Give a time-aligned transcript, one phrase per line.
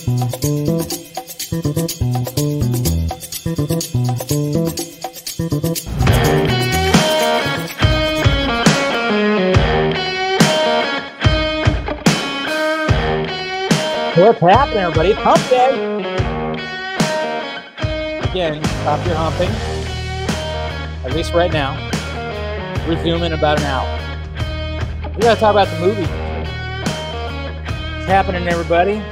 [0.00, 0.16] What's
[14.40, 15.10] happening, everybody?
[15.10, 15.74] It's hump day.
[18.22, 19.50] Again, stop your humping.
[21.04, 21.76] At least right now.
[22.88, 23.86] Resume in about an hour.
[25.14, 26.06] We gotta talk about the movie.
[27.96, 29.02] What's happening, everybody?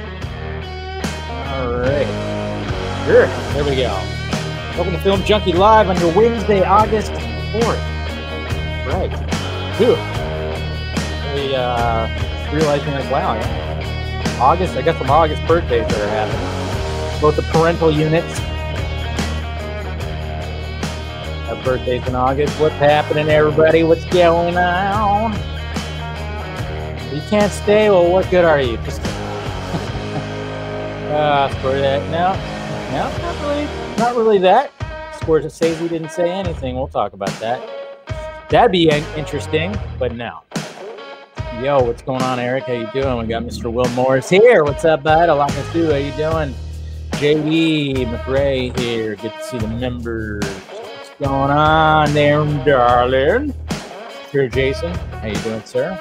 [3.09, 3.25] Sure.
[3.25, 3.89] There we go.
[4.77, 7.81] Welcome to Film Junkee Live on your Wednesday, August 4th.
[8.85, 9.09] Right.
[9.77, 9.95] Phew.
[11.33, 14.37] Really uh, realizing like, wow, yeah.
[14.39, 14.75] August.
[14.75, 17.19] I got some August birthdays that are happening.
[17.19, 18.37] Both the parental units
[21.47, 22.59] have birthdays in August.
[22.59, 23.81] What's happening, everybody?
[23.81, 25.33] What's going on?
[27.11, 27.89] You can't stay.
[27.89, 28.77] Well, what good are you?
[28.77, 29.01] Just
[31.09, 32.07] uh, for that.
[32.11, 32.35] No,
[33.49, 33.65] really.
[33.97, 34.71] Not really that.
[35.27, 36.75] we didn't say anything.
[36.75, 37.61] We'll talk about that.
[38.49, 40.41] That'd be interesting, but no.
[41.61, 42.63] Yo, what's going on, Eric?
[42.65, 43.17] How you doing?
[43.17, 43.71] We got Mr.
[43.71, 44.63] Will Morris here.
[44.63, 45.29] What's up, bud?
[45.29, 46.55] Alakasu, how you doing?
[47.11, 49.15] JD McRae here.
[49.15, 50.45] Good to see the members.
[50.45, 53.53] What's going on there, darling?
[54.31, 54.93] Here, Jason.
[54.93, 55.99] How you doing, sir?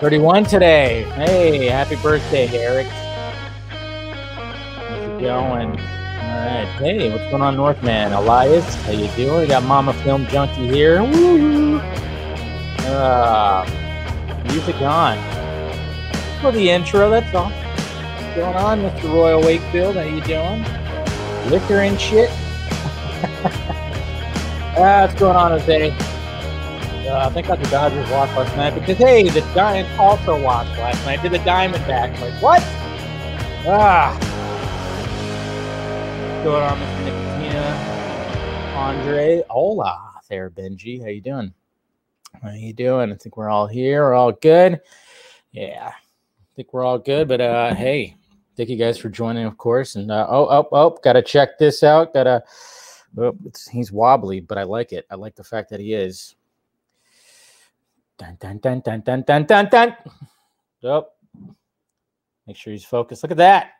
[0.00, 1.02] 31 today.
[1.14, 2.86] Hey, happy birthday, Eric.
[4.78, 6.01] How's it going?
[6.32, 6.64] All right.
[6.78, 8.14] Hey, what's going on, Northman?
[8.14, 9.42] Elias, how you doing?
[9.42, 11.02] We got Mama Film Junkee here.
[11.02, 11.78] Woo!
[12.88, 13.66] Uh,
[14.44, 15.18] music on.
[16.40, 17.50] For the intro, that's all.
[17.50, 19.12] What's going on, Mr.
[19.12, 19.96] Royal Wakefield?
[19.96, 20.64] How you doing?
[21.50, 22.30] Liquor and shit.
[24.78, 25.90] ah, what's going on, Jose?
[27.10, 30.70] Uh, I think I the Dodgers lost last night because hey, the Giants also lost
[30.78, 31.20] last night.
[31.20, 32.18] Did the Diamondbacks?
[32.22, 32.62] Like what?
[33.68, 34.31] Ah.
[36.42, 37.06] Going on, Mr.
[37.06, 38.74] Nicotina?
[38.74, 41.00] Andre, hola there, Benji.
[41.00, 41.54] How you doing?
[42.42, 43.12] How you doing?
[43.12, 44.02] I think we're all here.
[44.02, 44.80] We're all good.
[45.52, 47.28] Yeah, I think we're all good.
[47.28, 48.16] But uh, hey,
[48.56, 49.94] thank you guys for joining, of course.
[49.94, 52.12] And uh, oh, oh, oh, gotta check this out.
[52.12, 52.42] Gotta.
[53.16, 53.38] Oh,
[53.70, 55.06] he's wobbly, but I like it.
[55.12, 56.34] I like the fact that he is.
[58.18, 59.96] Dun dun dun dun dun dun dun dun.
[60.82, 61.06] Oh,
[62.48, 63.22] make sure he's focused.
[63.22, 63.74] Look at that.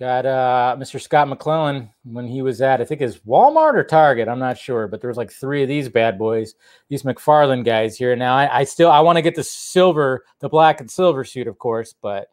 [0.00, 0.98] Got uh, Mr.
[0.98, 4.28] Scott McClellan when he was at, I think is Walmart or Target.
[4.28, 6.54] I'm not sure, but there was like three of these bad boys,
[6.88, 8.16] these McFarlane guys here.
[8.16, 11.46] Now I, I still I want to get the silver, the black and silver suit,
[11.46, 12.28] of course, but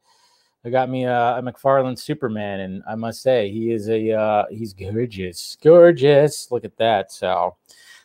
[0.63, 4.45] I got me a, a McFarlane Superman, and I must say he is a uh,
[4.49, 6.49] he's gorgeous, gorgeous.
[6.49, 7.11] Look at that.
[7.11, 7.57] So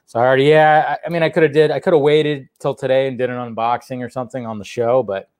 [0.07, 0.97] sorry, yeah.
[1.05, 3.31] I, I mean, I could have did I could have waited till today and did
[3.31, 5.31] an unboxing or something on the show, but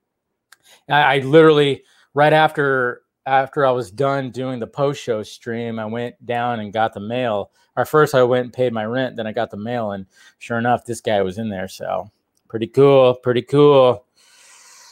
[0.87, 1.83] I, I literally
[2.13, 6.73] right after after I was done doing the post show stream, I went down and
[6.73, 7.51] got the mail.
[7.75, 10.05] Or first, I went and paid my rent, then I got the mail, and
[10.37, 11.67] sure enough, this guy was in there.
[11.67, 12.11] So
[12.47, 14.05] pretty cool, pretty cool.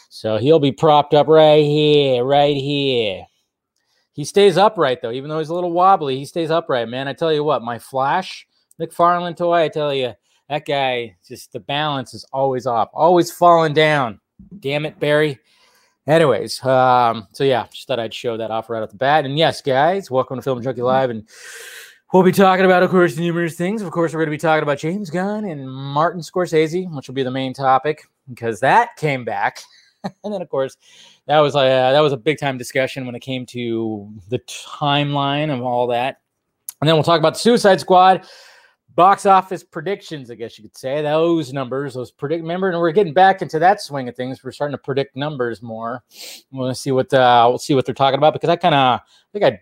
[0.10, 3.26] So he'll be propped up right here, right here.
[4.14, 6.18] He stays upright though, even though he's a little wobbly.
[6.18, 7.08] He stays upright, man.
[7.08, 8.48] I tell you what, my Flash
[8.80, 9.64] McFarlane toy.
[9.64, 10.14] I tell you,
[10.50, 14.20] that guy just the balance is always off, always falling down.
[14.60, 15.40] Damn it, Barry.
[16.08, 19.24] Anyways, um, so yeah, just thought I'd show that off right off the bat.
[19.24, 21.12] And yes, guys, welcome to Film Junkee Live.
[21.12, 21.30] And
[22.12, 23.84] we'll be talking about, of course, numerous things.
[23.84, 27.14] Of course, we're going to be talking about James Gunn and Martin Scorsese, which will
[27.14, 29.62] be the main topic because that came back.
[30.04, 30.76] and then, of course,
[31.28, 35.54] that was uh, that was a big time discussion when it came to the timeline
[35.54, 36.20] of all that.
[36.82, 38.28] And then we'll talk about the Suicide Squad
[38.96, 41.02] box office predictions, I guess you could say.
[41.02, 42.42] Those numbers, those predict.
[42.42, 44.44] Remember, and we're getting back into that swing of things.
[44.44, 46.04] We're starting to predict numbers more.
[46.52, 49.04] We'll see what uh, we'll see what they're talking about because I kind of I
[49.32, 49.62] think I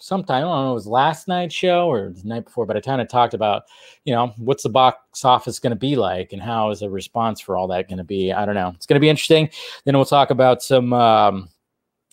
[0.00, 2.80] sometime I don't know it was last night's show or the night before, but I
[2.80, 3.64] kind of talked about
[4.04, 7.40] you know what's the box office going to be like and how is the response
[7.40, 8.32] for all that going to be.
[8.32, 8.72] I don't know.
[8.74, 9.50] It's going to be interesting.
[9.84, 10.92] Then we'll talk about some.
[10.92, 11.48] Um,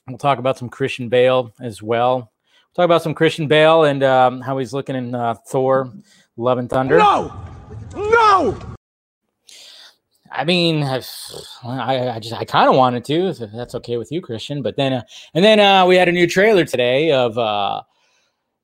[0.07, 2.17] we'll talk about some Christian Bale as well.
[2.17, 5.93] We'll talk about some Christian Bale and um, how he's looking in uh, Thor.
[6.37, 6.97] Love and Thunder.
[6.97, 7.33] No,
[7.95, 8.57] no.
[10.31, 11.07] I mean, I've,
[11.63, 14.61] I, I just I kind of wanted to, if that's okay with you, Christian.
[14.61, 15.03] But then, uh,
[15.33, 17.83] and then uh, we had a new trailer today of, uh,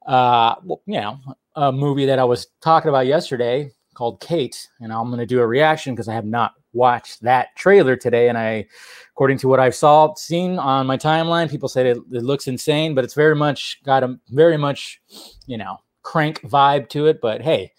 [0.06, 1.18] uh, well, you know,
[1.56, 5.40] a movie that I was talking about yesterday called Kate, and I'm going to do
[5.40, 8.28] a reaction because I have not watched that trailer today.
[8.28, 8.66] And I,
[9.12, 12.96] according to what I've saw seen on my timeline, people said it, it looks insane,
[12.96, 15.02] but it's very much got a very much,
[15.46, 17.22] you know, crank vibe to it.
[17.22, 17.72] But hey,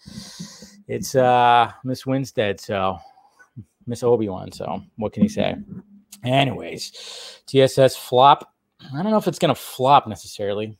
[0.87, 2.97] it's uh Miss Winstead, so
[3.85, 4.51] Miss Obi Wan.
[4.51, 5.55] So what can you say?
[6.23, 8.53] Anyways, TSS flop.
[8.93, 10.77] I don't know if it's to flop necessarily.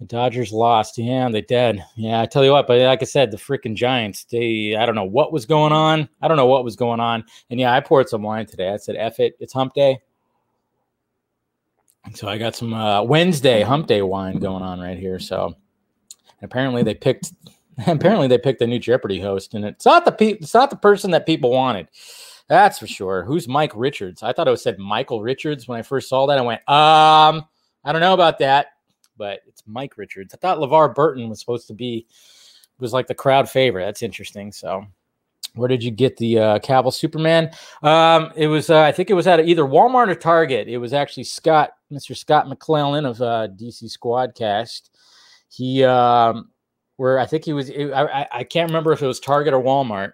[0.00, 0.98] The Dodgers lost.
[0.98, 1.82] Yeah, they did.
[1.96, 4.96] Yeah, I tell you what, but like I said, the freaking Giants, they, I don't
[4.96, 6.08] know what was going on.
[6.20, 7.24] I don't know what was going on.
[7.48, 8.70] And yeah, I poured some wine today.
[8.70, 10.00] I said, F it, it's hump day.
[12.14, 15.18] So I got some uh, Wednesday hump day wine going on right here.
[15.18, 15.54] So
[16.42, 17.32] apparently they picked,
[17.86, 20.76] apparently they picked a new Jeopardy host, and it's not the pe- it's not the
[20.76, 21.88] person that people wanted.
[22.48, 23.24] That's for sure.
[23.24, 24.22] Who's Mike Richards?
[24.22, 26.38] I thought it was said Michael Richards when I first saw that.
[26.38, 27.46] I went, um,
[27.84, 28.66] I don't know about that,
[29.16, 30.34] but it's Mike Richards.
[30.34, 32.06] I thought LeVar Burton was supposed to be
[32.78, 33.84] was like the crowd favorite.
[33.84, 34.52] That's interesting.
[34.52, 34.84] So,
[35.54, 37.50] where did you get the uh, Cavill Superman?
[37.82, 40.68] Um, it was, uh, I think it was at either Walmart or Target.
[40.68, 42.16] It was actually Scott, Mr.
[42.16, 44.90] Scott McClellan of uh, DC Squadcast.
[45.54, 46.50] He, um,
[46.96, 50.12] where I think he was, I, I can't remember if it was Target or Walmart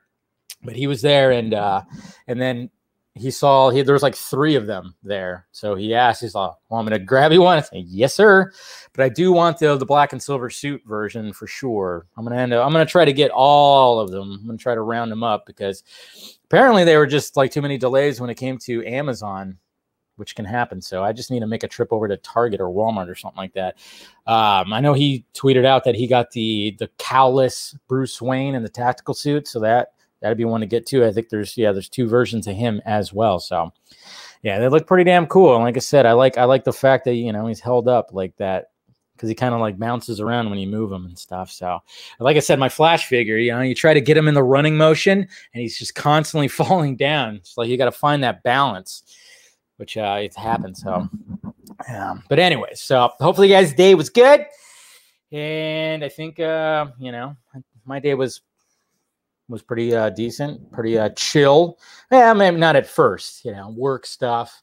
[0.63, 1.83] but he was there and uh
[2.27, 2.71] and then
[3.15, 5.47] he saw he there was like three of them there.
[5.51, 7.59] So he asked he's like well i'm gonna grab you one?
[7.59, 8.53] I say yes sir.
[8.93, 12.07] But i do want the the black and silver suit version for sure.
[12.17, 14.39] I'm gonna end up i'm gonna try to get all of them.
[14.41, 15.83] I'm gonna try to round them up because
[16.45, 19.59] apparently they were just like too many delays when it came to amazon
[20.21, 22.69] which can happen so i just need to make a trip over to target or
[22.69, 23.77] walmart or something like that
[24.27, 28.63] um, i know he tweeted out that he got the the cowless bruce wayne in
[28.63, 31.05] the tactical suit so that that'd be one to get to.
[31.05, 33.41] I think there's yeah, there's two versions of him as well.
[33.41, 33.73] So
[34.43, 35.55] yeah, they look pretty damn cool.
[35.55, 37.89] And like I said, I like I like the fact that you know he's held
[37.89, 38.71] up like that
[39.15, 41.51] because he kind of like bounces around when you move him and stuff.
[41.51, 41.81] So
[42.21, 44.43] like I said, my flash figure, you know, you try to get him in the
[44.43, 47.37] running motion and he's just constantly falling down.
[47.37, 49.03] It's like you got to find that balance,
[49.81, 50.83] which uh, it happens.
[50.83, 51.09] So.
[51.89, 54.45] Um, but anyway, so hopefully you guys' day was good.
[55.33, 57.35] And I think, uh, you know,
[57.87, 58.43] my day was
[59.49, 61.79] was pretty uh, decent, pretty uh, chill.
[62.13, 64.63] Yeah, maybe not at first, you know, work stuff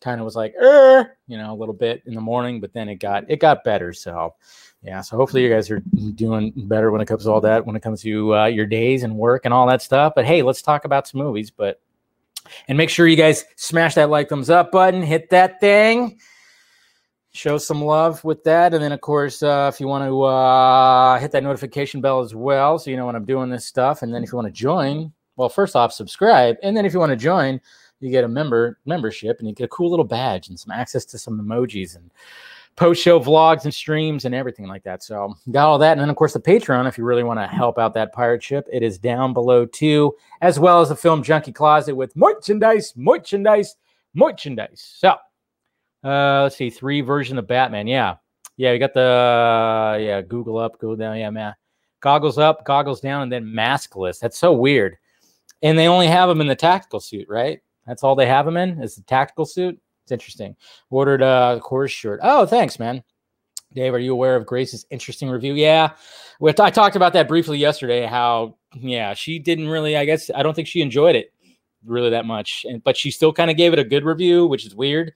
[0.00, 2.88] kind of was like, er, you know, a little bit in the morning, but then
[2.88, 3.92] it got it got better.
[3.92, 4.34] So,
[4.82, 5.82] yeah, so hopefully you guys are
[6.14, 9.02] doing better when it comes to all that, when it comes to uh, your days
[9.02, 10.14] and work and all that stuff.
[10.14, 11.50] But hey, let's talk about some movies.
[11.50, 11.80] But
[12.68, 16.18] and make sure you guys smash that like thumbs up button, hit that thing
[17.32, 18.74] show some love with that.
[18.74, 22.34] And then, of course, uh, if you want to uh, hit that notification bell as
[22.34, 24.02] well, so you know when I'm doing this stuff.
[24.02, 26.56] And then, if you want to join, well, first off, subscribe.
[26.62, 27.60] And then, if you want to join,
[28.00, 31.04] you get a member membership, and you get a cool little badge and some access
[31.06, 32.10] to some emojis and
[32.76, 35.02] post show vlogs and streams and everything like that.
[35.02, 35.92] So, got all that.
[35.92, 38.42] And then, of course, the Patreon, if you really want to help out that pirate
[38.42, 42.92] ship, it is down below too, as well as the Film Junkee Closet with merchandise,
[42.96, 43.76] merchandise,
[44.14, 44.94] merchandise.
[44.96, 45.16] So,
[46.04, 47.86] uh, let's see, three version of Batman.
[47.86, 48.16] Yeah,
[48.56, 51.18] yeah, you got the uh, yeah Google up, Google down.
[51.18, 51.54] Yeah, man,
[52.00, 54.18] goggles up, goggles down, and then maskless.
[54.18, 54.96] That's so weird.
[55.62, 57.60] And they only have them in the tactical suit, right?
[57.86, 59.80] That's all they have them in is the tactical suit.
[60.12, 60.56] Interesting.
[60.90, 62.20] Ordered a Coors shirt.
[62.22, 63.02] Oh, thanks, man.
[63.74, 65.54] Dave, are you aware of Grace's interesting review?
[65.54, 65.92] Yeah,
[66.42, 68.04] I talked about that briefly yesterday.
[68.04, 69.96] How yeah, she didn't really.
[69.96, 71.32] I guess I don't think she enjoyed it
[71.84, 74.66] really that much, and but she still kind of gave it a good review, which
[74.66, 75.14] is weird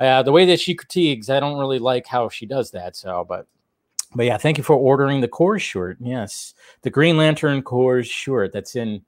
[0.00, 2.96] uh, the way that she critiques, I don't really like how she does that.
[2.96, 3.46] So, but
[4.14, 5.98] but yeah, thank you for ordering the Coors shirt.
[6.00, 9.02] Yes, the Green Lantern Coors shirt that's in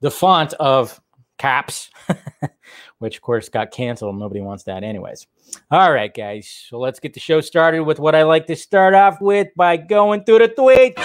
[0.00, 1.00] the font of
[1.40, 1.90] caps,
[2.98, 4.18] which of course got canceled.
[4.18, 5.26] Nobody wants that, anyways.
[5.70, 6.66] All right, guys.
[6.68, 9.78] So let's get the show started with what I like to start off with by
[9.78, 10.98] going through the tweets.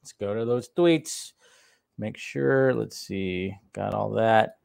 [0.00, 1.32] Let's go to those tweets.
[1.98, 2.72] Make sure.
[2.72, 3.56] Let's see.
[3.72, 4.58] Got all that.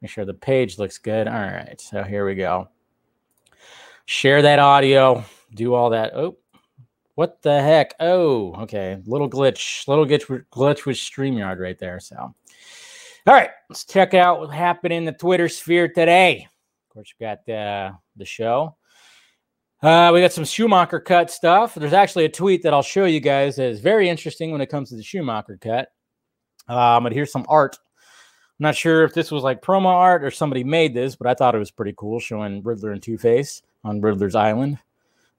[0.00, 1.28] Make sure the page looks good.
[1.28, 2.68] All right, so here we go.
[4.06, 6.14] Share that audio, do all that.
[6.14, 6.36] Oh,
[7.14, 7.94] what the heck?
[8.00, 9.00] Oh, okay.
[9.06, 12.00] Little glitch, little glitch, glitch with StreamYard right there.
[12.00, 12.34] So, all
[13.34, 16.46] right, let's check out what happened in the Twitter sphere today.
[16.88, 18.76] Of course, we got uh, the show.
[19.82, 21.74] Uh, we got some Schumacher cut stuff.
[21.74, 24.70] There's actually a tweet that I'll show you guys that is very interesting when it
[24.70, 25.88] comes to the Schumacher cut.
[26.68, 27.76] Um, but here's some art
[28.58, 31.34] I'm not sure if this was like promo art or somebody made this, but I
[31.34, 34.78] thought it was pretty cool showing Riddler and Two Face on Riddler's Island.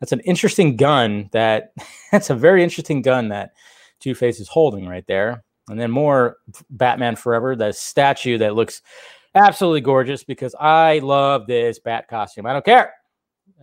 [0.06, 1.30] That's an interesting gun.
[1.32, 1.74] That
[2.12, 3.54] that's a very interesting gun that
[4.00, 5.44] Two Face is holding right there.
[5.68, 6.38] And then more
[6.70, 8.84] Batman Forever, the statue that looks
[9.34, 12.46] absolutely gorgeous because I love this bat costume.
[12.46, 12.94] I don't care.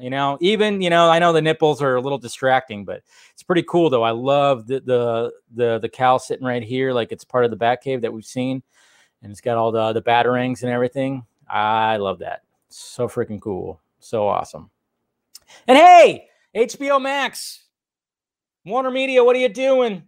[0.01, 3.45] You know, even you know, I know the nipples are a little distracting, but it's
[3.45, 4.03] pretty cool though.
[4.03, 7.57] I love the the the the cowl sitting right here, like it's part of the
[7.57, 8.65] Batcave that we've seen
[9.23, 11.25] and it's got all the the batarangs and everything.
[11.49, 12.43] I love that.
[12.69, 13.81] So freaking cool.
[14.01, 14.71] So awesome.
[15.67, 17.65] And hey, HBO Max,
[18.65, 20.03] Warner Media, what are you doing?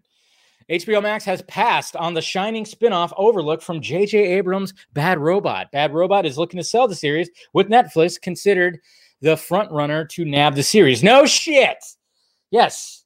[0.71, 4.19] HBO Max has passed on the Shining spinoff Overlook from J.J.
[4.19, 5.71] Abrams' Bad Robot.
[5.73, 8.79] Bad Robot is looking to sell the series, with Netflix considered
[9.21, 11.03] the front runner to nab the series.
[11.03, 11.79] No shit.
[12.51, 13.05] Yes,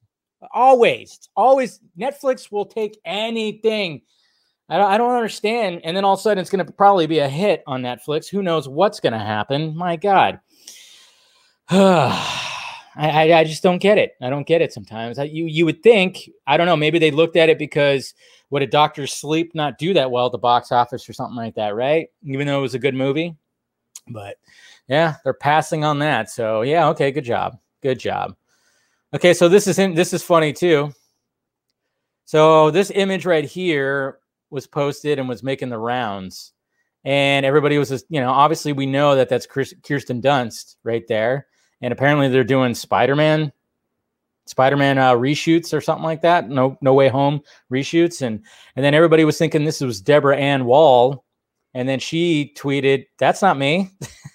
[0.52, 1.80] always, always.
[1.99, 4.02] Netflix will take anything.
[4.68, 5.80] I don't, I don't understand.
[5.85, 8.28] And then all of a sudden, it's going to probably be a hit on Netflix.
[8.28, 9.76] Who knows what's going to happen?
[9.76, 10.40] My God.
[12.99, 14.17] I, I, just don't get it.
[14.21, 15.19] I don't get it sometimes.
[15.21, 16.76] I, you you would think I don't know.
[16.76, 18.12] Maybe they looked at it because
[18.50, 21.55] would a Doctor Sleep not do that well at the box office or something like
[21.55, 22.09] that, right?
[22.25, 23.37] Even though it was a good movie,
[24.09, 24.37] but
[24.88, 26.28] yeah, they're passing on that.
[26.28, 28.35] So yeah, okay, good job, good job.
[29.14, 30.93] Okay, so this is in, this is funny too.
[32.25, 34.19] So this image right here
[34.50, 36.52] was posted and was making the rounds,
[37.05, 41.47] and everybody was just you know obviously we know that that's Kirsten Dunst right there
[41.80, 43.52] and apparently they're doing Spider-Man,
[44.47, 46.49] Spider-Man uh, reshoots or something like that.
[46.49, 47.40] No, No Way Home
[47.73, 48.42] reshoots, and
[48.76, 51.25] and then everybody was thinking this was Deborah Ann Woll,
[51.75, 53.90] and then she tweeted, "That's not me."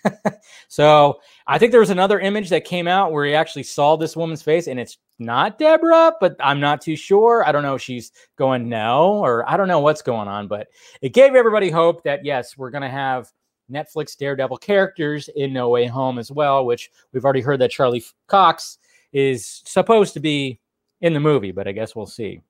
[0.67, 4.15] so I think there was another image that came out where he actually saw this
[4.15, 7.43] woman's face, and it's not Deborah, but I'm not too sure.
[7.47, 10.67] I don't know if she's going no, or I don't know what's going on, but
[11.01, 13.31] it gave everybody hope that yes, we're going to have
[13.71, 18.03] Netflix Daredevil characters in No Way Home as well, which we've already heard that Charlie
[18.27, 18.77] Cox
[19.11, 20.59] is supposed to be
[21.01, 22.41] in the movie, but I guess we'll see.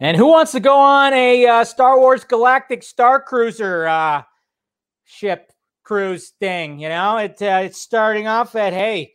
[0.00, 4.22] And who wants to go on a uh, Star Wars Galactic Star Cruiser uh,
[5.04, 5.52] ship
[5.82, 6.78] cruise thing?
[6.78, 9.12] You know, it, uh, it's starting off at hey,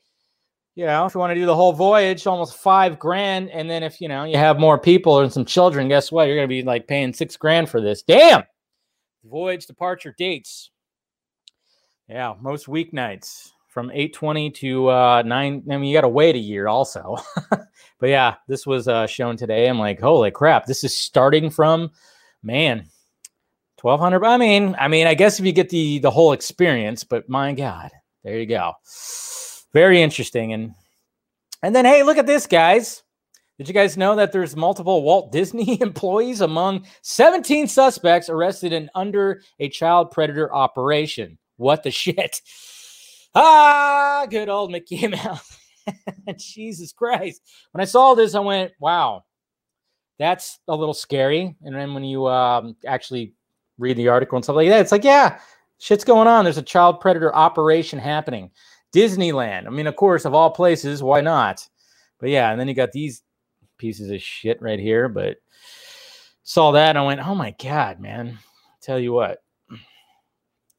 [0.76, 3.82] you know, if you want to do the whole voyage, almost five grand, and then
[3.82, 6.28] if you know you have more people and some children, guess what?
[6.28, 8.04] You're going to be like paying six grand for this.
[8.04, 8.44] Damn.
[9.24, 10.70] Voyage departure dates
[12.08, 16.40] yeah, most weeknights from 8:20 to uh 9 I mean you got to wait a
[16.40, 17.18] year also.
[18.00, 19.68] but yeah, this was uh shown today.
[19.68, 21.92] I'm like, "Holy crap, this is starting from
[22.42, 22.88] man,
[23.82, 27.28] 1200 I mean, I mean, I guess if you get the the whole experience, but
[27.30, 27.92] my god,
[28.24, 28.74] there you go.
[29.74, 30.74] Very interesting and
[31.62, 33.04] and then hey, look at this guys.
[33.58, 38.90] Did you guys know that there's multiple Walt Disney employees among 17 suspects arrested in
[38.96, 41.38] under a child predator operation?
[41.58, 42.42] What the shit?
[43.34, 45.58] Ah, good old Mickey Mouse.
[46.38, 47.42] Jesus Christ.
[47.72, 49.24] When I saw this, I went, wow,
[50.18, 51.56] that's a little scary.
[51.62, 53.34] And then when you um, actually
[53.78, 55.40] read the article and stuff like that, it's like, yeah,
[55.80, 56.46] shit's going on.
[56.46, 58.52] There's a child predator operation happening.
[58.94, 59.68] Disneyland.
[59.68, 61.68] I mean, of course, of all places, why not?
[62.20, 63.22] But yeah, and then you got these
[63.78, 65.10] pieces of shit right here.
[65.10, 65.38] But
[66.44, 68.40] saw that I went, oh my God, man.
[68.82, 69.40] Tell you what.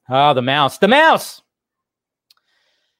[0.09, 0.79] Oh, the mouse.
[0.79, 1.43] The mouse.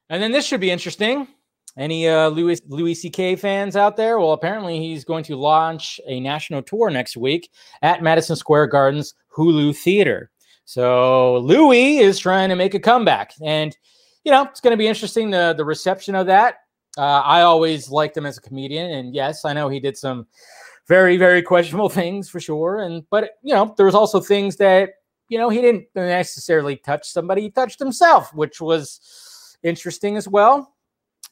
[0.09, 1.29] And then this should be interesting.
[1.77, 3.37] Any uh, Louis Louis C.K.
[3.37, 4.19] fans out there?
[4.19, 7.51] Well, apparently he's going to launch a national tour next week
[7.83, 10.31] at Madison Square Garden's Hulu Theater.
[10.65, 13.77] So Louis is trying to make a comeback, and
[14.25, 16.57] you know it's going to be interesting the the reception of that.
[16.97, 20.27] Uh, I always liked him as a comedian, and yes, I know he did some
[20.89, 22.81] very very questionable things for sure.
[22.81, 24.91] And but you know there was also things that
[25.29, 30.73] you know, he didn't necessarily touch somebody, he touched himself, which was interesting as well.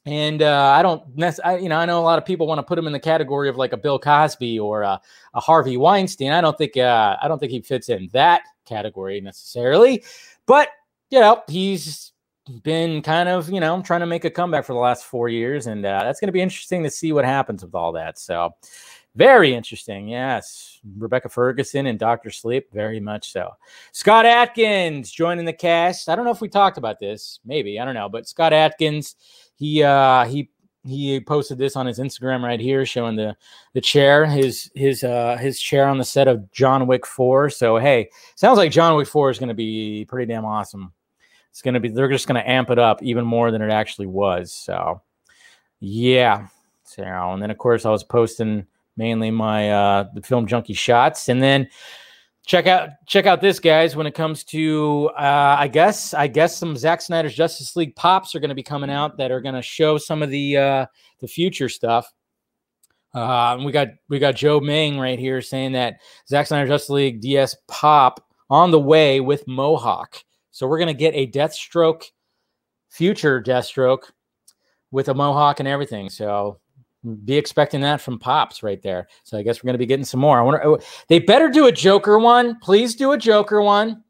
[0.06, 1.02] And uh, I don't,
[1.44, 3.00] I, you know, I know a lot of people want to put him in the
[3.00, 5.00] category of like a Bill Cosby or a,
[5.32, 6.32] a Harvey Weinstein.
[6.32, 10.04] I don't think, uh, I don't think he fits in that category necessarily.
[10.46, 10.68] But
[11.10, 12.12] you know, he's
[12.62, 15.66] been kind of, you know, trying to make a comeback for the last four years,
[15.66, 18.18] and uh, that's going to be interesting to see what happens with all that.
[18.18, 18.50] So,
[19.16, 20.08] very interesting.
[20.08, 20.80] Yes.
[20.96, 22.30] Rebecca Ferguson and Dr.
[22.30, 22.72] Sleep.
[22.72, 23.52] Very much so.
[23.92, 26.08] Scott Adkins joining the cast.
[26.08, 27.38] I don't know if we talked about this.
[27.44, 27.78] Maybe.
[27.78, 28.08] I don't know.
[28.08, 29.14] But Scott Adkins,
[29.54, 30.50] he uh he
[30.86, 33.36] he posted this on his Instagram right here, showing the
[33.72, 37.50] the chair, his his uh his chair on the set of John Wick 4.
[37.50, 40.92] So hey, sounds like John Wick 4 is gonna be pretty damn awesome.
[41.50, 44.52] It's gonna be they're just gonna amp it up even more than it actually was.
[44.52, 45.02] So
[45.78, 46.48] yeah.
[46.82, 48.66] So and then of course I was posting
[48.96, 51.68] mainly my uh, the film junkie shots, and then
[52.46, 56.56] check out check out this guys when it comes to uh, I guess I guess
[56.56, 59.54] some Zack Snyder's Justice League pops are going to be coming out that are going
[59.54, 60.86] to show some of the uh,
[61.20, 62.12] the future stuff.
[63.14, 67.20] Uh, we got we got Joe Ming right here saying that Zack Snyder Justice League
[67.20, 70.22] DS pop on the way with Mohawk.
[70.50, 72.04] So we're gonna get a Deathstroke
[72.90, 74.10] future Deathstroke
[74.90, 76.10] with a Mohawk and everything.
[76.10, 76.60] So
[77.04, 79.08] be expecting that from Pops right there.
[79.24, 80.38] So I guess we're going to be getting some more.
[80.38, 82.58] I wonder oh, they better do a Joker one.
[82.60, 84.02] Please do a Joker one.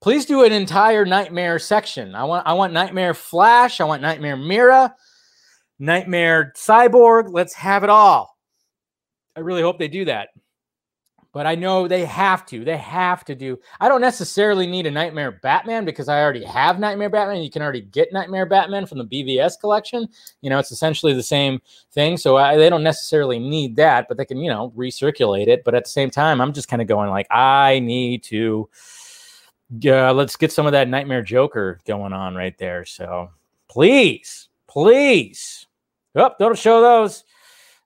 [0.00, 2.14] Please do an entire Nightmare section.
[2.14, 3.80] I want I want Nightmare Flash.
[3.80, 4.94] I want Nightmare Mera,
[5.78, 7.28] Nightmare Cyborg.
[7.30, 8.36] Let's have it all.
[9.36, 10.28] I really hope they do that.
[11.34, 12.64] But I know they have to.
[12.64, 13.58] They have to do.
[13.80, 17.42] I don't necessarily need a Nightmare Batman because I already have Nightmare Batman.
[17.42, 20.08] You can already get Nightmare Batman from the BVS collection.
[20.42, 21.60] You know, it's essentially the same
[21.90, 22.16] thing.
[22.18, 25.64] So I, they don't necessarily need that, but they can, you know, recirculate it.
[25.64, 28.68] But at the same time, I'm just kind of going like, I need to.
[29.80, 32.84] Yeah, let's get some of that Nightmare Joker going on right there.
[32.84, 33.30] So
[33.66, 35.66] please, please.
[36.14, 37.24] Oh, don't show those.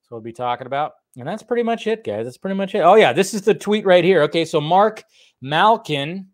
[0.03, 0.97] So we'll be talking about.
[1.19, 2.25] And that's pretty much it, guys.
[2.25, 2.81] That's pretty much it.
[2.81, 4.23] Oh, yeah, this is the tweet right here.
[4.23, 5.03] Okay, so Marc
[5.43, 6.29] Malkin,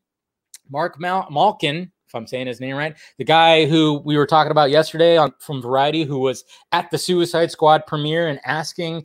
[0.68, 4.50] Marc Mal- Malkin, if I'm saying his name right, the guy who we were talking
[4.50, 9.04] about yesterday on from Variety, who was at the Suicide Squad premiere and asking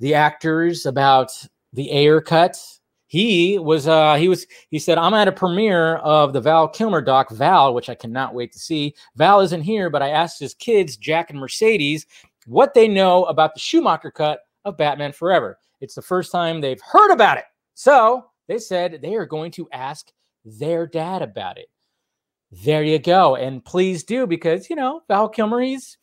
[0.00, 1.30] the actors about
[1.74, 2.58] the Ayer cut.
[3.06, 7.00] He was uh he was he said I'm at a premiere of the Val Kilmer
[7.00, 8.94] doc Val, which I cannot wait to see.
[9.16, 12.06] Val isn't here, but I asked his kids, Jack and Mercedes,
[12.46, 15.58] what they know about the Schumacher cut of Batman Forever.
[15.80, 17.44] It's the first time they've heard about it.
[17.74, 20.10] So they said they are going to ask
[20.44, 21.68] their dad about it.
[22.50, 23.36] There you go.
[23.36, 25.98] And please do because, you know, Val Kilmer, he's,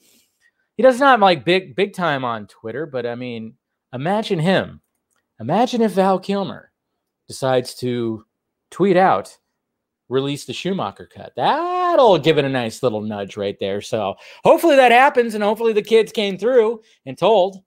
[0.78, 3.56] he does not like big, big time on Twitter, but I mean,
[3.94, 4.82] imagine him.
[5.40, 6.72] Imagine if Val Kilmer
[7.28, 8.26] decides to
[8.70, 9.36] tweet out,
[10.08, 11.34] release the Schumacher cut.
[11.36, 13.82] That'll give it a nice little nudge right there.
[13.82, 15.34] So hopefully that happens.
[15.34, 17.64] And hopefully the kids came through and told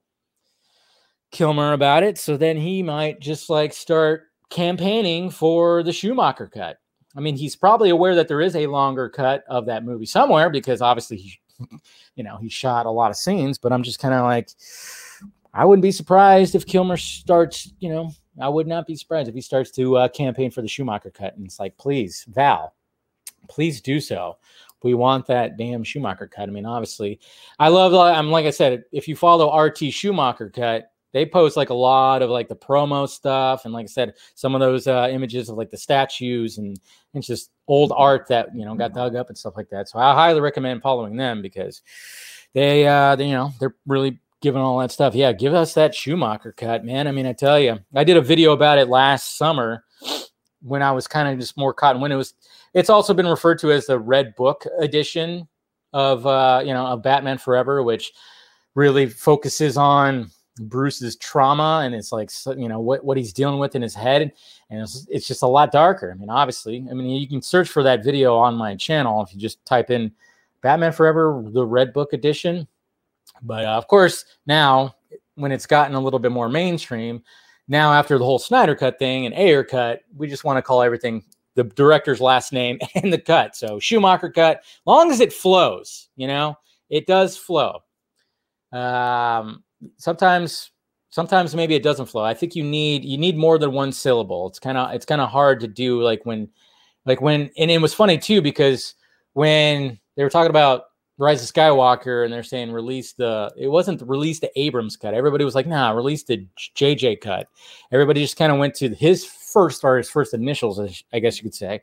[1.31, 2.17] Kilmer about it.
[2.17, 6.77] So then he might just like start campaigning for the Schumacher cut.
[7.15, 10.49] I mean, he's probably aware that there is a longer cut of that movie somewhere
[10.49, 11.39] because obviously he,
[12.15, 14.49] you know, he shot a lot of scenes, but I'm just kind of like,
[15.53, 19.35] I wouldn't be surprised if Kilmer starts, you know, I would not be surprised if
[19.35, 21.35] he starts to uh, campaign for the Schumacher cut.
[21.35, 22.73] And it's like, please, Val,
[23.49, 24.37] please do so.
[24.81, 26.47] We want that damn Schumacher cut.
[26.47, 27.19] I mean, obviously,
[27.57, 31.69] I love, I'm like I said, if you follow RT Schumacher cut, they post like
[31.69, 35.07] a lot of like the promo stuff and like i said some of those uh,
[35.11, 36.79] images of like the statues and
[37.13, 39.89] it's just old art that you know got dug up and stuff like that.
[39.89, 41.81] So i highly recommend following them because
[42.53, 45.15] they uh they, you know they're really giving all that stuff.
[45.15, 47.07] Yeah give us that schumacher cut man.
[47.07, 49.83] I mean i tell you i did a video about it last summer
[50.61, 52.33] when i was kind of just more caught in when it was
[52.73, 55.47] it's also been referred to as the red book edition
[55.93, 58.11] of uh you know of batman forever which
[58.75, 63.75] really focuses on Bruce's trauma and it's like you know what what he's dealing with
[63.75, 64.31] in his head
[64.69, 66.11] and it's, it's just a lot darker.
[66.11, 69.33] I mean, obviously, I mean you can search for that video on my channel if
[69.33, 70.11] you just type in
[70.61, 72.67] Batman Forever the Red Book edition.
[73.41, 74.95] But uh, of course, now
[75.35, 77.23] when it's gotten a little bit more mainstream,
[77.67, 80.81] now after the whole Snyder cut thing and Ayer cut, we just want to call
[80.81, 81.23] everything
[81.55, 83.55] the director's last name and the cut.
[83.55, 86.57] So Schumacher cut, long as it flows, you know,
[86.89, 87.83] it does flow.
[88.71, 89.63] Um,
[89.97, 90.71] sometimes
[91.09, 92.23] sometimes maybe it doesn't flow.
[92.23, 94.47] I think you need you need more than one syllable.
[94.47, 96.49] It's kind of it's kind of hard to do like when
[97.05, 98.95] like when and it was funny too because
[99.33, 100.83] when they were talking about
[101.17, 105.13] Rise of Skywalker and they're saying release the it wasn't release the Abrams cut.
[105.13, 107.47] Everybody was like, nah, release the JJ cut.
[107.91, 111.43] Everybody just kind of went to his first or his first initials, I guess you
[111.43, 111.81] could say.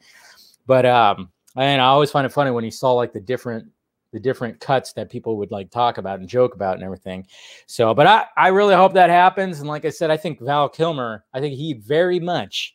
[0.66, 3.70] But um and I always find it funny when you saw like the different
[4.16, 7.26] the different cuts that people would like talk about and joke about and everything.
[7.66, 9.60] So, but I, I really hope that happens.
[9.60, 12.74] And like I said, I think Val Kilmer, I think he very much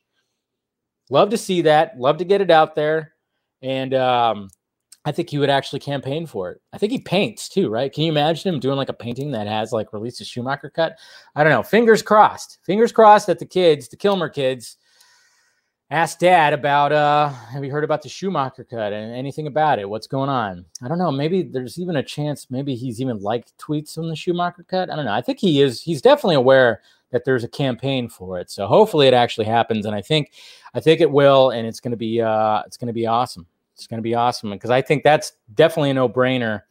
[1.10, 3.14] love to see that, love to get it out there.
[3.64, 4.50] And um,
[5.04, 6.62] I think he would actually campaign for it.
[6.74, 7.92] I think he paints too, right?
[7.92, 11.00] Can you imagine him doing like a painting that has like released a Schumacher cut?
[11.36, 11.64] I don't know.
[11.64, 12.60] Fingers crossed.
[12.68, 14.78] Fingers crossed that the kids, the Kilmer kids,
[15.92, 19.88] asked dad about uh have you heard about the Schumacher cut and anything about it?
[19.88, 20.66] What's going on?
[20.82, 21.12] I don't know.
[21.12, 24.90] Maybe there's even a chance maybe he's even liked tweets on the Schumacher cut.
[24.90, 25.14] I don't know.
[25.14, 28.50] I think he is he's definitely aware that there's a campaign for it.
[28.50, 30.32] So hopefully it actually happens and I think
[30.74, 33.46] I think it will and it's going to be uh it's going to be awesome.
[33.76, 36.62] It's going to be awesome because I think that's definitely a no-brainer.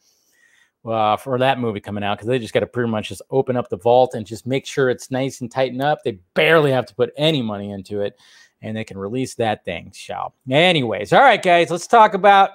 [0.83, 3.55] Uh, for that movie coming out because they just got to pretty much just open
[3.55, 5.99] up the vault and just make sure it's nice and tighten up.
[6.03, 8.17] They barely have to put any money into it
[8.61, 9.91] and they can release that thing.
[9.93, 10.35] Shall.
[10.49, 12.51] Anyways, all right, guys, let's talk about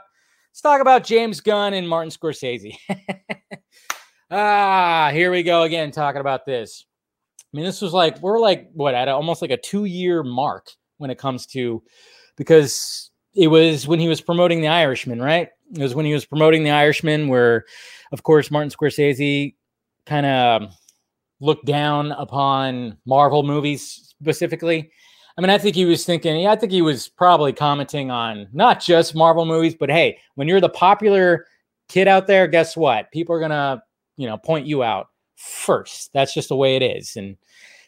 [0.51, 2.77] let's talk about James Gunn and Martin Scorsese.
[4.31, 6.87] ah, here we go again talking about this.
[7.41, 10.69] I mean, this was like we're like what at almost like a two year mark
[10.99, 11.83] when it comes to
[12.37, 15.49] because it was when he was promoting The Irishman, right?
[15.75, 17.65] It was when he was promoting The Irishman, where,
[18.13, 19.55] of course, Martin Scorsese
[20.07, 20.75] kind of
[21.41, 24.91] looked down upon Marvel movies specifically
[25.37, 28.49] I mean, I think he was thinking, yeah, I think he was probably commenting on
[28.53, 31.47] not just Marvel movies, but hey, when you're the popular
[31.89, 33.13] kid out there, guess what?
[33.13, 33.83] People are going to,
[34.17, 36.11] you know, point you out first.
[36.15, 37.17] That's just the way it is.
[37.17, 37.37] And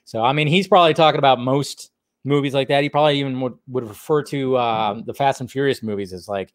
[0.04, 1.90] So I mean, he's probably talking about most
[2.24, 2.82] movies like that.
[2.82, 6.52] He probably even would, would refer to um, the Fast and Furious movies as like,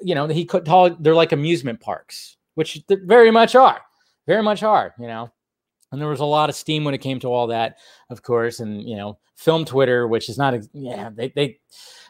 [0.00, 3.80] you know, he could call they're like amusement parks, which very much are,
[4.26, 4.94] very much are.
[4.98, 5.32] You know,
[5.92, 7.76] and there was a lot of steam when it came to all that,
[8.10, 11.58] of course, and you know, film Twitter, which is not, a yeah, they they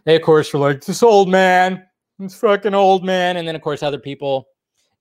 [0.05, 1.85] they of course were like this old man,
[2.19, 4.49] this fucking old man, and then of course other people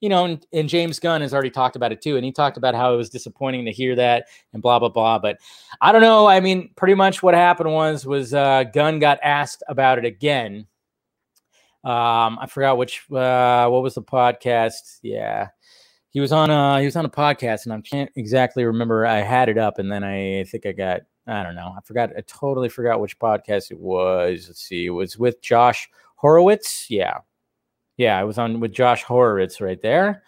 [0.02, 2.16] you know, and, and, James Gunn has already talked about it too.
[2.16, 5.20] And he talked about how it was disappointing to hear that and blah, blah, blah.
[5.20, 5.38] But
[5.80, 6.26] I don't know.
[6.26, 10.66] I mean, pretty much what happened was, was uh, Gunn got asked about it again.
[11.84, 15.00] Um, I forgot which, uh, what was the podcast?
[15.04, 15.50] Yeah.
[16.12, 19.06] He was on a, he was on a podcast and I can't exactly remember.
[19.06, 21.74] I had it up and then I think I got, I don't know.
[21.76, 22.12] I forgot.
[22.18, 24.46] I totally forgot which podcast it was.
[24.48, 24.86] Let's see.
[24.86, 26.88] It was with Josh Horowitz.
[26.90, 27.20] Yeah
[28.02, 30.24] yeah, I was on with Josh Horowitz right there.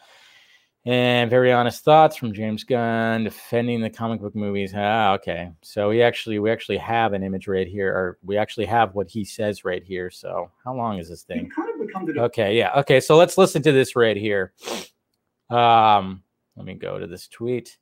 [0.86, 4.74] And very honest thoughts from James Gunn defending the comic book movies.
[4.76, 5.50] Ah, okay.
[5.62, 9.10] So we actually we actually have an image right here, or we actually have what
[9.10, 10.12] he says right here.
[10.12, 11.50] So how long is this thing?
[11.50, 11.70] Kind
[12.10, 12.74] of okay, yeah.
[12.80, 14.52] Okay, so let's listen to this right here.
[15.50, 16.24] Um,
[16.56, 17.78] let me go to this tweet.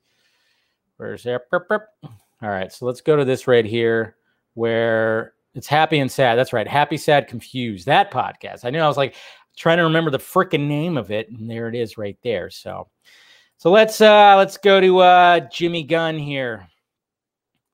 [0.96, 1.42] Where's there?
[1.52, 4.16] All right, so let's go to this right here
[4.54, 6.36] where it's happy and sad.
[6.36, 6.66] That's right.
[6.66, 7.86] Happy, sad, confused.
[7.86, 8.64] That podcast.
[8.64, 9.14] I knew I was like,
[9.56, 12.50] trying to remember the freaking name of it, and there it is right there.
[12.50, 12.88] So,
[13.58, 16.68] so let's uh let's go to uh Jimmy Gunn here.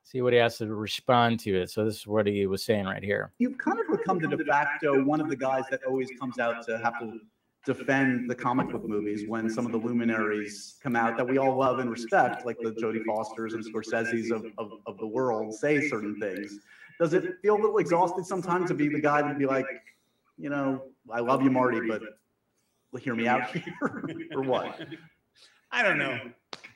[0.03, 1.69] See what he has to respond to it.
[1.69, 3.31] So this is what he was saying right here.
[3.37, 6.65] You've kind of become the de facto one of the guys that always comes out
[6.65, 7.19] to have to
[7.65, 11.57] defend the comic book movies when some of the luminaries come out that we all
[11.57, 15.87] love and respect, like the Jodie Fosters and Scorsese's of, of, of the world, say
[15.87, 16.59] certain things.
[16.99, 19.65] Does it feel a little exhausted sometimes to be the guy to be like,
[20.37, 22.01] you know, I love you, Marty, but
[23.01, 23.73] hear me out here
[24.33, 24.79] or what?
[25.71, 26.17] I don't know.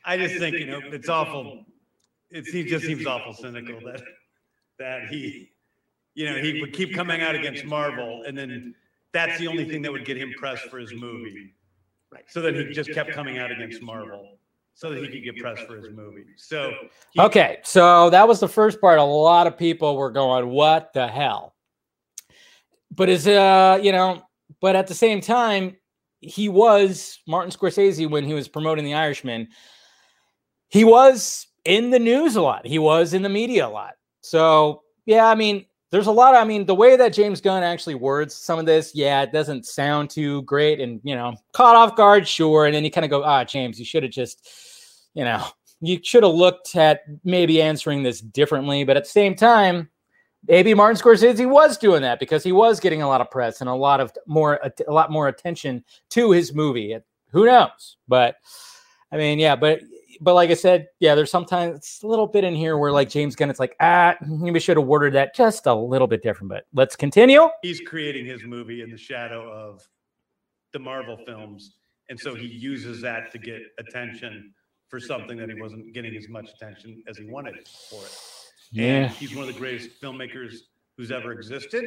[0.05, 1.65] I just think you know it's awful.
[2.29, 4.01] He just seems awful cynical that
[4.79, 5.51] that he,
[6.13, 8.75] you know, he would keep coming out against Marvel, and then
[9.13, 11.53] that's the only thing that would get him pressed for his movie.
[12.11, 12.23] Right.
[12.27, 14.37] So that he just kept coming out against Marvel
[14.75, 16.25] so that he could get pressed for his movie.
[16.35, 16.73] So
[17.11, 18.99] he, okay, so that was the first part.
[18.99, 21.53] A lot of people were going, "What the hell?"
[22.95, 24.21] but is uh you know
[24.61, 25.75] but at the same time
[26.19, 29.47] he was martin scorsese when he was promoting the irishman
[30.69, 34.81] he was in the news a lot he was in the media a lot so
[35.05, 37.93] yeah i mean there's a lot of, i mean the way that james gunn actually
[37.95, 41.95] words some of this yeah it doesn't sound too great and you know caught off
[41.95, 45.23] guard sure and then you kind of go ah james you should have just you
[45.23, 45.45] know
[45.81, 49.87] you should have looked at maybe answering this differently but at the same time
[50.47, 53.69] maybe Martin Scorsese was doing that because he was getting a lot of press and
[53.69, 56.97] a lot of more a lot more attention to his movie.
[57.31, 57.97] Who knows?
[58.07, 58.35] But
[59.11, 59.81] I mean, yeah, but
[60.23, 63.09] but like I said, yeah, there's sometimes it's a little bit in here where like
[63.09, 66.49] James Gunn, it's like ah, maybe should have worded that just a little bit different.
[66.49, 67.49] But let's continue.
[67.61, 69.87] He's creating his movie in the shadow of
[70.71, 71.75] the Marvel films,
[72.09, 74.53] and so he uses that to get attention
[74.87, 77.55] for something that he wasn't getting as much attention as he wanted
[77.89, 78.17] for it.
[78.71, 78.83] Yeah.
[78.83, 80.55] And he's one of the greatest filmmakers
[80.97, 81.85] who's ever existed.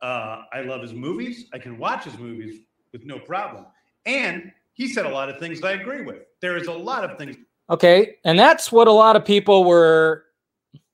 [0.00, 1.46] Uh, I love his movies.
[1.52, 2.60] I can watch his movies
[2.92, 3.66] with no problem.
[4.06, 6.22] And he said a lot of things I agree with.
[6.40, 7.36] There is a lot of things.
[7.70, 8.16] Okay.
[8.24, 10.24] And that's what a lot of people were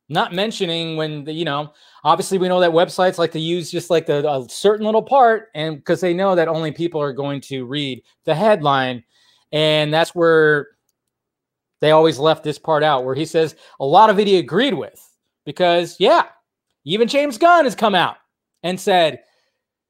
[0.09, 1.73] not mentioning when the, you know,
[2.05, 5.49] obviously we know that websites like to use just like the, a certain little part
[5.55, 9.03] and because they know that only people are going to read the headline.
[9.53, 10.69] And that's where
[11.81, 14.75] they always left this part out where he says a lot of it he agreed
[14.75, 15.01] with
[15.45, 16.25] because yeah,
[16.85, 18.17] even James Gunn has come out
[18.63, 19.21] and said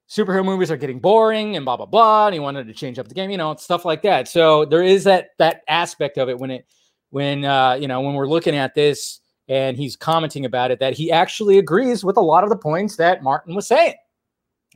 [0.09, 2.27] superhero movies are getting boring and blah blah blah.
[2.27, 4.29] And he wanted to change up the game, you know, stuff like that.
[4.29, 6.67] So there is that that aspect of it when it
[7.11, 10.95] when uh, you know when we're looking at this and he's commenting about it that
[10.95, 13.95] he actually agrees with a lot of the points that Martin was saying.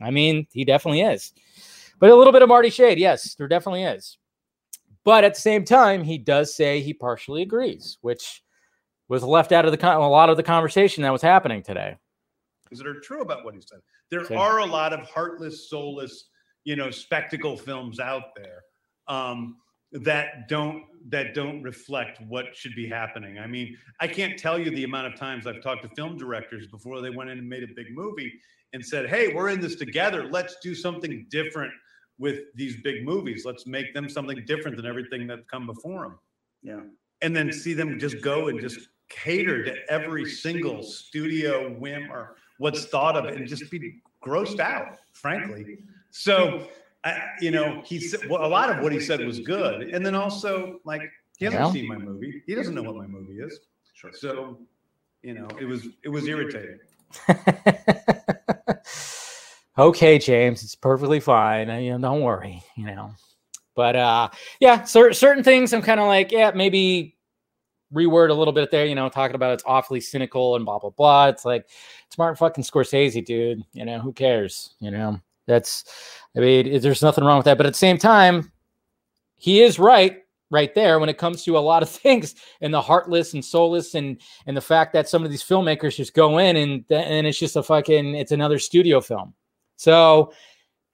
[0.01, 1.33] I mean, he definitely is.
[1.99, 4.17] But a little bit of Marty Shade, yes, there definitely is.
[5.03, 8.41] But at the same time, he does say he partially agrees, which
[9.09, 11.97] was left out of the con- a lot of the conversation that was happening today.
[12.79, 13.79] That are true about what he said.
[14.09, 16.29] There so, are a lot of heartless, soulless,
[16.63, 18.63] you know, spectacle films out there
[19.07, 19.57] um,
[19.91, 23.37] that don't that don't reflect what should be happening.
[23.37, 26.67] I mean, I can't tell you the amount of times I've talked to film directors
[26.67, 28.31] before they went in and made a big movie
[28.73, 30.29] and said, "Hey, we're in this together.
[30.29, 31.73] Let's do something different
[32.17, 33.43] with these big movies.
[33.45, 36.19] Let's make them something different than everything that's come before them."
[36.63, 36.81] Yeah.
[37.21, 42.37] And then see them just go and just cater to every single studio whim or
[42.63, 45.79] what's thought of it and just be grossed out, frankly.
[46.11, 46.69] So,
[47.03, 50.05] I, you know, he said well, a lot of what he said was good, and
[50.05, 51.01] then also like
[51.37, 52.41] he hasn't seen my movie.
[52.47, 53.59] He doesn't know what my movie is.
[53.93, 54.11] Sure.
[54.13, 54.59] So,
[55.21, 56.79] you know, it was it was irritating.
[59.77, 61.67] okay, James, it's perfectly fine.
[61.83, 63.13] You know, don't worry, you know.
[63.75, 64.29] But uh
[64.61, 67.17] yeah, cer- certain things I'm kind of like, yeah, maybe
[67.93, 70.89] reword a little bit there, you know, talking about it's awfully cynical and blah blah
[70.89, 71.27] blah.
[71.27, 71.67] It's like
[72.07, 73.63] it's Martin fucking Scorsese, dude.
[73.73, 74.75] You know, who cares?
[74.79, 75.85] You know, that's
[76.35, 77.57] I mean, there's nothing wrong with that.
[77.57, 78.51] But at the same time,
[79.35, 82.81] he is right right there when it comes to a lot of things and the
[82.81, 86.55] heartless and soulless and and the fact that some of these filmmakers just go in
[86.55, 89.33] and and it's just a fucking it's another studio film.
[89.75, 90.33] So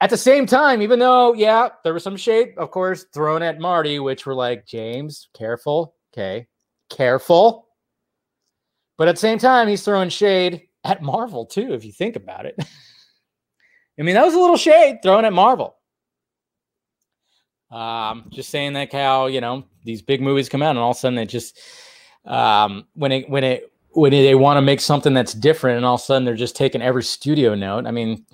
[0.01, 3.59] at the same time, even though yeah, there was some shade, of course, thrown at
[3.59, 6.47] Marty, which were like James, careful, okay,
[6.89, 7.67] careful.
[8.97, 12.45] But at the same time, he's throwing shade at Marvel too, if you think about
[12.45, 12.55] it.
[13.99, 15.75] I mean, that was a little shade thrown at Marvel.
[17.71, 20.97] Um, just saying that how you know these big movies come out, and all of
[20.97, 21.59] a sudden it just
[22.25, 25.95] um, when it when it when they want to make something that's different, and all
[25.95, 27.85] of a sudden they're just taking every studio note.
[27.85, 28.25] I mean,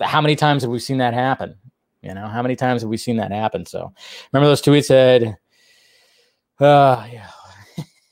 [0.00, 1.56] how many times have we seen that happen?
[2.02, 3.66] You know, how many times have we seen that happen?
[3.66, 3.92] So,
[4.32, 5.36] remember those tweets said,
[6.60, 7.28] uh, yeah,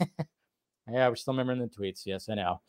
[0.01, 2.03] yeah, we're still remembering the tweets.
[2.07, 2.61] Yes, I know.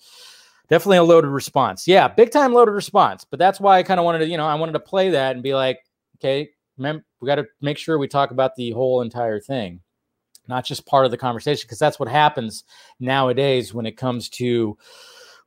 [0.70, 1.88] Definitely a loaded response.
[1.88, 3.26] Yeah, big time loaded response.
[3.30, 5.34] But that's why I kind of wanted to, you know, I wanted to play that
[5.36, 5.80] and be like,
[6.18, 9.82] okay, remember, we got to make sure we talk about the whole entire thing,
[10.48, 12.64] not just part of the conversation, because that's what happens
[13.00, 14.78] nowadays when it comes to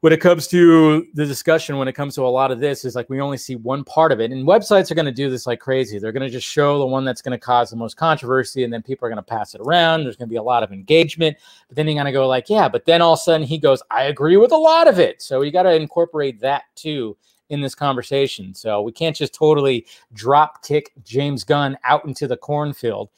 [0.00, 2.94] when it comes to the discussion when it comes to a lot of this is
[2.94, 5.46] like we only see one part of it and websites are going to do this
[5.46, 7.96] like crazy they're going to just show the one that's going to cause the most
[7.96, 10.42] controversy and then people are going to pass it around there's going to be a
[10.42, 11.36] lot of engagement
[11.68, 13.58] but then you're going to go like yeah but then all of a sudden he
[13.58, 17.16] goes i agree with a lot of it so you got to incorporate that too
[17.50, 18.54] in this conversation.
[18.54, 23.10] So we can't just totally drop kick James Gunn out into the cornfield.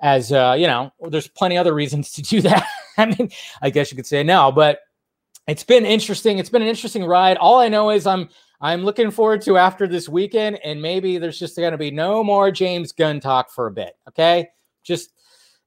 [0.00, 2.64] As uh, you know, there's plenty other reasons to do that.
[2.96, 3.30] I mean,
[3.62, 4.80] I guess you could say no, but
[5.48, 6.38] it's been interesting.
[6.38, 7.38] It's been an interesting ride.
[7.38, 8.28] All I know is I'm
[8.60, 12.22] I'm looking forward to after this weekend, and maybe there's just going to be no
[12.22, 13.96] more James Gunn talk for a bit.
[14.08, 14.48] Okay,
[14.84, 15.12] just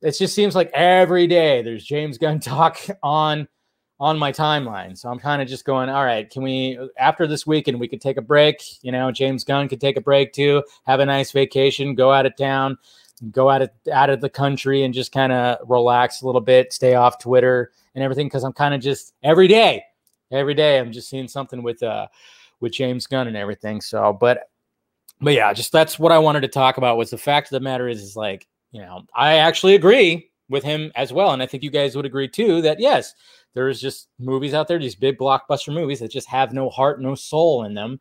[0.02, 3.48] it just seems like every day there's James Gunn talk on
[4.00, 4.98] on my timeline.
[4.98, 8.02] So I'm kind of just going, all right, can we, after this weekend, we could
[8.02, 8.60] take a break?
[8.82, 12.26] You know, James Gunn could take a break too, have a nice vacation, go out
[12.26, 12.80] of town,
[13.30, 16.74] go out of, out of the country and just kind of relax a little bit,
[16.74, 18.30] stay off Twitter and everything.
[18.30, 19.84] Cause I'm kind of just every day,
[20.32, 22.08] every day, I'm just seeing something with, uh,
[22.60, 23.82] with James Gunn and everything.
[23.82, 24.50] So, but,
[25.20, 27.60] but yeah, just that's what I wanted to talk about was the fact of the
[27.60, 31.32] matter is, is like, you know, I actually agree with him as well.
[31.32, 33.14] And I think you guys would agree too that yes,
[33.54, 37.16] there's just movies out there, these big blockbuster movies that just have no heart, no
[37.16, 38.00] soul in them.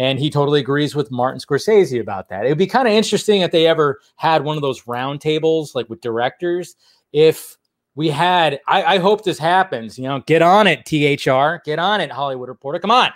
[0.00, 2.46] And he totally agrees with Martin Scorsese about that.
[2.46, 5.90] It would be kind of interesting if they ever had one of those roundtables, like
[5.90, 6.74] with directors.
[7.12, 7.58] If
[7.96, 9.98] we had, I, I hope this happens.
[9.98, 12.78] You know, get on it, THR, get on it, Hollywood Reporter.
[12.78, 13.10] Come on,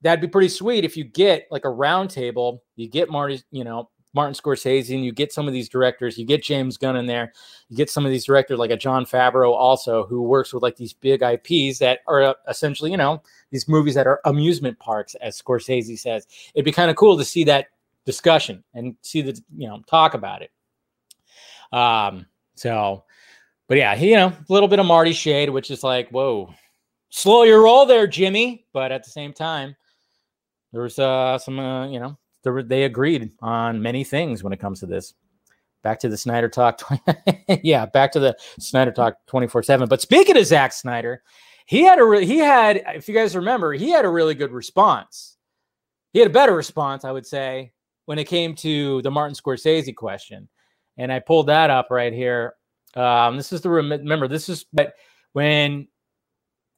[0.00, 2.60] that'd be pretty sweet if you get like a roundtable.
[2.76, 6.24] You get Marty, you know, Martin Scorsese, and you get some of these directors, you
[6.24, 7.34] get James Gunn in there,
[7.68, 10.74] you get some of these directors like a Jon Favreau also, who works with like
[10.74, 15.14] these big IPs that are uh, essentially, you know, these movies that are amusement parks,
[15.16, 16.26] as Scorsese says.
[16.54, 17.66] It'd be kind of cool to see that
[18.06, 20.50] discussion and see the, you know, talk about it.
[21.70, 22.24] Um,
[22.54, 23.04] so,
[23.68, 26.54] but yeah, he, you know, a little bit of Marty shade, which is like, whoa,
[27.10, 28.64] slow your roll there, Jimmy.
[28.72, 29.76] But at the same time,
[30.72, 32.16] there was uh, some, uh, you know,
[32.62, 35.14] they agreed on many things when it comes to this.
[35.82, 36.80] Back to the Snyder Talk.
[37.62, 39.88] yeah, back to the Snyder Talk 24 7.
[39.88, 41.22] But speaking of Zack Snyder,
[41.66, 44.52] he had a re- he had, if you guys remember, he had a really good
[44.52, 45.36] response.
[46.12, 47.72] He had a better response, I would say,
[48.06, 50.48] when it came to the Martin Scorsese question.
[50.96, 52.54] And I pulled that up right here.
[52.94, 54.94] Um, this is the remember, this is but
[55.34, 55.86] when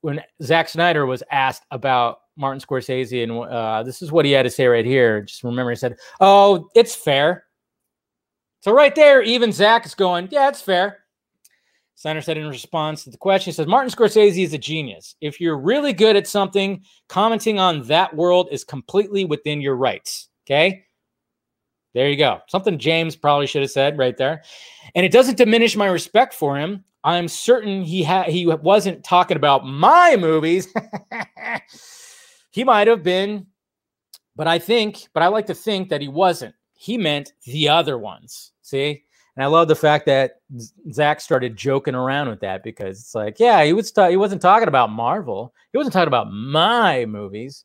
[0.01, 4.45] when Zack Snyder was asked about Martin Scorsese, and uh, this is what he had
[4.45, 5.23] to say right here.
[5.23, 7.45] Just remember, he said, "Oh, it's fair."
[8.61, 11.01] So right there, even Zack is going, "Yeah, it's fair."
[11.99, 15.17] Snyder said in response to the question, he says, Martin Scorsese is a genius.
[15.21, 20.29] If you're really good at something, commenting on that world is completely within your rights.
[20.47, 20.85] Okay.
[21.95, 22.39] There you go.
[22.47, 24.45] Something James probably should have said right there.
[24.95, 26.85] And it doesn't diminish my respect for him.
[27.03, 30.73] I'm certain he had he wasn't talking about my movies.
[32.59, 33.47] He might have been,
[34.35, 36.57] but I think, but I like to think that he wasn't.
[36.73, 38.51] He meant the other ones.
[38.63, 39.05] See?
[39.37, 40.41] And I love the fact that
[40.91, 44.67] Zack started joking around with that because it's like, yeah, he was he wasn't talking
[44.67, 45.55] about Marvel.
[45.71, 47.65] He wasn't talking about my movies.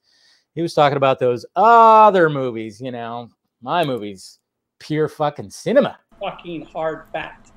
[0.53, 3.29] He was talking about those other movies, you know,
[3.63, 4.37] my movies,
[4.79, 5.97] pure fucking cinema.
[6.19, 7.51] Fucking hard fact.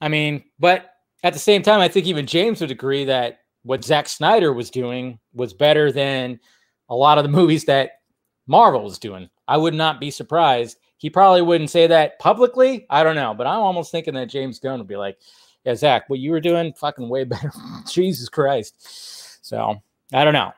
[0.00, 0.90] I mean, but
[1.22, 4.70] at the same time, I think even James would agree that what Zack Snyder was
[4.70, 6.40] doing was better than
[6.88, 8.00] a lot of the movies that
[8.46, 9.28] Marvel was doing.
[9.46, 10.78] I would not be surprised.
[10.96, 12.86] He probably wouldn't say that publicly.
[12.88, 15.18] I don't know, but I'm almost thinking that James Gunn would be like,
[15.64, 17.52] "Yeah, Zack, what you were doing, fucking way better."
[17.86, 19.44] Jesus Christ.
[19.46, 19.76] So
[20.14, 20.52] I don't know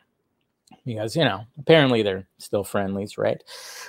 [0.86, 3.42] because you know apparently they're still friendlies, right?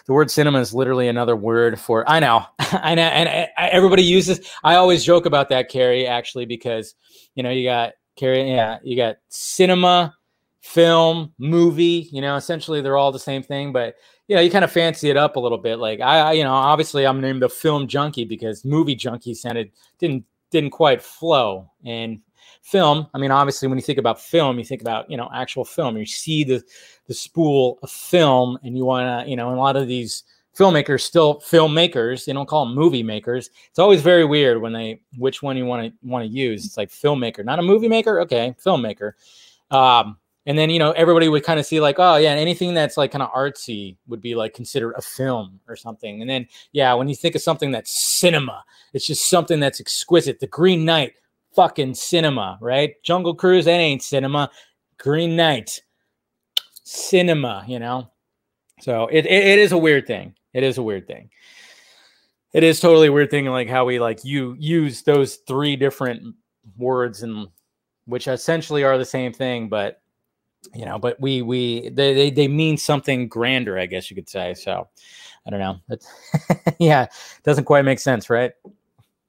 [0.08, 2.10] The word cinema is literally another word for.
[2.10, 4.52] I know, I know, and I, everybody uses.
[4.64, 6.96] I always joke about that, Carrie, actually, because
[7.36, 10.16] you know you got Carrie, yeah, you got cinema,
[10.62, 12.08] film, movie.
[12.12, 13.96] You know, essentially they're all the same thing, but
[14.28, 15.80] you know, you kind of fancy it up a little bit.
[15.80, 20.24] Like I, you know, obviously I'm named the film junkie because movie junkie sounded didn't
[20.52, 21.68] didn't quite flow.
[21.84, 22.20] And
[22.62, 25.66] film, I mean, obviously when you think about film, you think about you know actual
[25.66, 25.98] film.
[25.98, 26.64] You see the
[27.08, 30.26] the spool of film, and you want to, you know, a lot of these
[30.58, 33.50] filmmakers still filmmakers they don't call them movie makers.
[33.70, 36.66] It's always very weird when they which one you want to want to use.
[36.66, 38.20] It's like filmmaker not a movie maker?
[38.22, 39.14] Okay filmmaker.
[39.70, 42.98] Um and then you know everybody would kind of see like oh yeah anything that's
[42.98, 46.22] like kind of artsy would be like considered a film or something.
[46.22, 50.40] And then yeah when you think of something that's cinema it's just something that's exquisite.
[50.40, 51.14] The green knight
[51.56, 53.02] fucking cinema right?
[53.04, 54.50] Jungle cruise that ain't cinema.
[54.98, 55.82] Green knight
[56.84, 58.10] cinema you know?
[58.82, 61.30] So it, it, it is a weird thing it is a weird thing.
[62.54, 66.36] It is totally weird thing like how we like you use those three different
[66.78, 67.48] words and
[68.06, 70.02] which essentially are the same thing but
[70.76, 74.30] you know but we we they, they they mean something grander i guess you could
[74.30, 74.54] say.
[74.54, 74.88] So
[75.46, 75.80] i don't know.
[76.80, 77.08] Yeah
[77.44, 78.52] doesn't quite make sense right?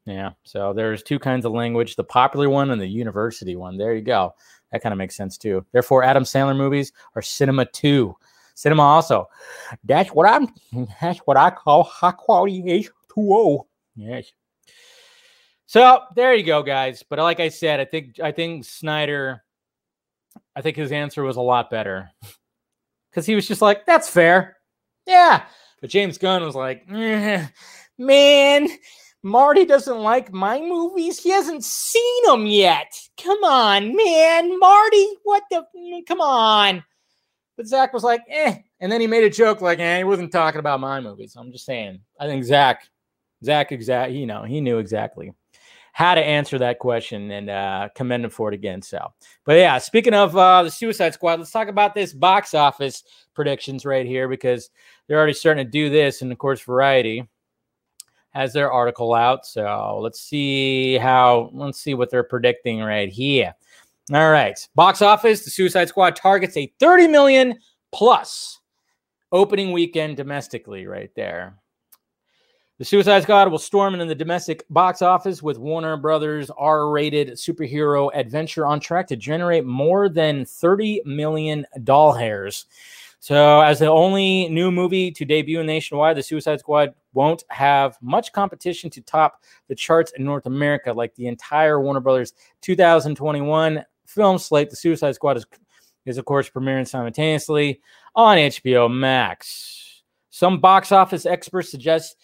[0.05, 0.31] Yeah.
[0.43, 3.79] So there's two kinds of language the popular one and the university one.
[3.79, 4.35] There you go.
[4.73, 5.65] That kind of makes sense too.
[5.71, 8.17] Therefore adam sandler movies are cinema too
[8.55, 9.29] cinema also
[9.85, 10.49] that's what i'm
[11.01, 12.63] that's what i call high quality
[13.17, 13.65] h2o
[13.97, 14.33] yes
[15.67, 19.43] so there you go guys but like i said i think i think snyder
[20.55, 22.11] I think his answer was a lot better
[23.11, 24.57] because he was just like, "That's fair,
[25.07, 25.45] yeah."
[25.81, 28.69] But James Gunn was like, "Man,
[29.23, 31.23] Marty doesn't like my movies.
[31.23, 32.93] He hasn't seen them yet.
[33.23, 35.65] Come on, man, Marty, what the?
[36.07, 36.85] Come on."
[37.57, 40.33] But Zack was like, "Eh," and then he made a joke like, "Eh, he wasn't
[40.33, 42.01] talking about my movies." I'm just saying.
[42.19, 42.89] I think Zack,
[43.45, 45.33] Zack, exact, you know, he knew exactly
[45.93, 48.81] how to answer that question and uh, commend him for it again.
[48.81, 49.13] So,
[49.45, 53.85] but yeah, speaking of uh, the Suicide Squad, let's talk about this box office predictions
[53.85, 54.71] right here because
[55.07, 56.23] they're already starting to do this.
[56.23, 57.29] And of course, Variety
[58.31, 59.45] has their article out.
[59.45, 63.55] So let's see how, let's see what they're predicting right here.
[64.13, 64.59] All right.
[64.75, 67.59] Box office, the Suicide Squad targets a 30 million
[67.93, 68.61] plus
[69.31, 71.57] opening weekend domestically right there.
[72.79, 78.11] The Suicide Squad will storm in the domestic box office with Warner Brothers R-rated superhero
[78.13, 82.67] adventure on track to generate more than 30 million doll hairs.
[83.21, 88.33] So, as the only new movie to debut nationwide, the Suicide Squad won't have much
[88.33, 94.39] competition to top the charts in North America, like the entire Warner Brothers 2021 film
[94.39, 94.71] slate.
[94.71, 95.47] The Suicide Squad is,
[96.07, 97.81] is of course, premiering simultaneously
[98.15, 100.03] on HBO Max.
[100.31, 102.17] Some box office experts suggest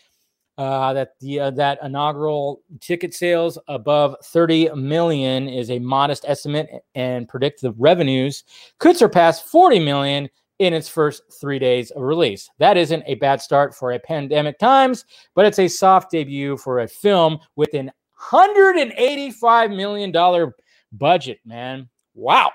[0.58, 6.68] uh, that the uh, that inaugural ticket sales above 30 million is a modest estimate
[6.96, 8.42] and predict the revenues
[8.78, 12.50] could surpass 40 million in its first three days of release.
[12.58, 15.04] That isn't a bad start for a pandemic times,
[15.36, 17.92] but it's a soft debut for a film with an
[18.30, 20.56] 185 million dollar
[20.92, 21.40] budget.
[21.44, 22.50] Man, wow.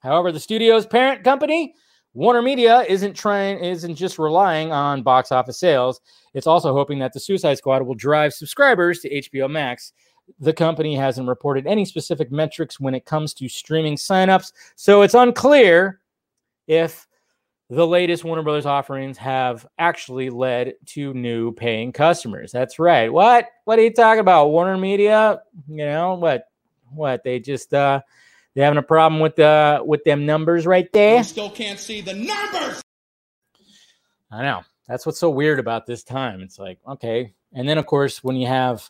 [0.00, 1.74] However, the studio's parent company
[2.14, 6.00] Warner Media isn't trying isn't just relying on box office sales.
[6.32, 9.92] It's also hoping that the Suicide Squad will drive subscribers to HBO Max.
[10.38, 15.14] The company hasn't reported any specific metrics when it comes to streaming signups, so it's
[15.14, 16.00] unclear
[16.68, 17.06] if
[17.68, 22.52] the latest Warner Brothers offerings have actually led to new paying customers.
[22.52, 23.12] That's right.
[23.12, 23.46] What?
[23.64, 24.50] What are you talking about?
[24.50, 25.40] Warner Media?
[25.68, 26.44] You know what?
[26.90, 27.24] What?
[27.24, 28.00] They just uh
[28.54, 31.18] they're having a problem with the with them numbers right there.
[31.18, 32.82] You still can't see the numbers.
[34.30, 34.62] I know.
[34.88, 36.40] That's what's so weird about this time.
[36.40, 37.34] It's like, okay.
[37.52, 38.88] And then of course, when you have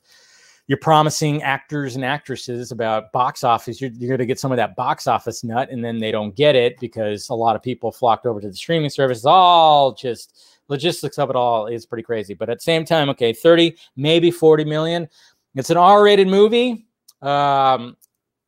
[0.67, 4.57] you're promising actors and actresses about box office, you're, you're going to get some of
[4.57, 7.93] that box office nut, and then they don't get it because a lot of people
[7.93, 9.27] flocked over to the streaming service.
[9.27, 12.33] All just logistics of it all is pretty crazy.
[12.33, 15.09] But at the same time, okay, 30, maybe 40 million.
[15.55, 16.87] It's an R rated movie.
[17.25, 17.97] Um,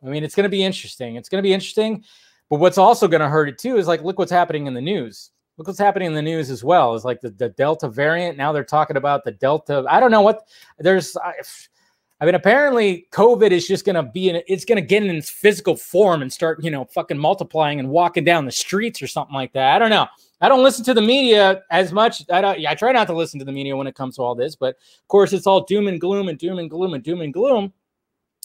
[0.05, 1.17] I mean, it's going to be interesting.
[1.17, 2.05] It's going to be interesting.
[2.51, 4.81] But what's also going to hurt it too is like, look what's happening in the
[4.81, 5.31] news.
[5.59, 6.95] Look what's happening in the news as well.
[6.95, 8.37] Is like the, the Delta variant.
[8.37, 9.85] Now they're talking about the Delta.
[9.89, 10.47] I don't know what
[10.79, 11.17] there's.
[11.17, 11.33] I,
[12.21, 15.75] I mean, apparently COVID is just gonna be in it's gonna get in its physical
[15.75, 19.53] form and start, you know, fucking multiplying and walking down the streets or something like
[19.55, 19.75] that.
[19.75, 20.07] I don't know.
[20.41, 22.23] I don't listen to the media as much.
[22.31, 24.23] I don't yeah, I try not to listen to the media when it comes to
[24.23, 27.03] all this, but of course it's all doom and gloom and doom and gloom and
[27.03, 27.73] doom and gloom.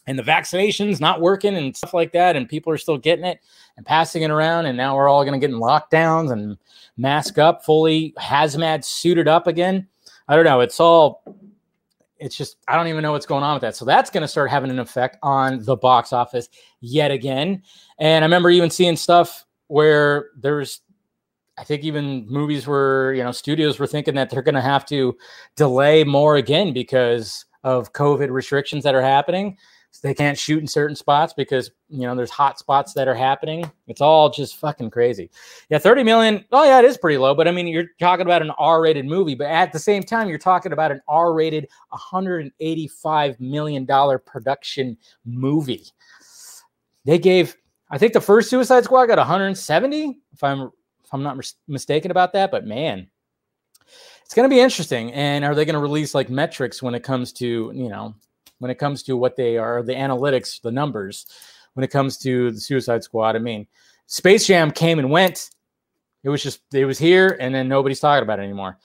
[0.08, 3.40] And the vaccination's not working and stuff like that, and people are still getting it
[3.78, 6.58] and passing it around, and now we're all gonna get in lockdowns and
[6.98, 9.88] mask up, fully hazmat suited up again.
[10.28, 10.62] I don't know.
[10.62, 11.24] It's all
[12.22, 13.76] it's just I don't even know what's going on with that.
[13.76, 16.48] So that's going to start having an effect on the box office
[16.80, 17.64] yet again.
[18.00, 20.82] And I remember even seeing stuff where there's
[21.58, 24.86] I think even movies were, you know, studios were thinking that they're going to have
[24.86, 25.18] to
[25.56, 29.58] delay more again because of COVID restrictions that are happening
[30.00, 33.70] they can't shoot in certain spots because you know there's hot spots that are happening.
[33.88, 35.30] It's all just fucking crazy.
[35.70, 36.46] Yeah, 30 million.
[36.52, 39.36] Oh yeah, it is pretty low, but I mean you're talking about an R-rated movie,
[39.36, 45.86] but at the same time you're talking about an R-rated 185 million dollar production movie.
[47.06, 47.56] They gave
[47.90, 50.72] I think the first Suicide Squad got 170 if I'm
[51.04, 53.10] if I'm not mis- mistaken about that, but man,
[54.24, 55.12] it's going to be interesting.
[55.12, 58.16] And are they going to release like metrics when it comes to, you know,
[58.62, 61.26] when it comes to what they are, the analytics, the numbers,
[61.74, 63.36] when it comes to the Suicide Squad.
[63.36, 63.66] I mean,
[64.06, 65.50] Space Jam came and went.
[66.24, 68.78] It was just it was here, and then nobody's talking about it anymore.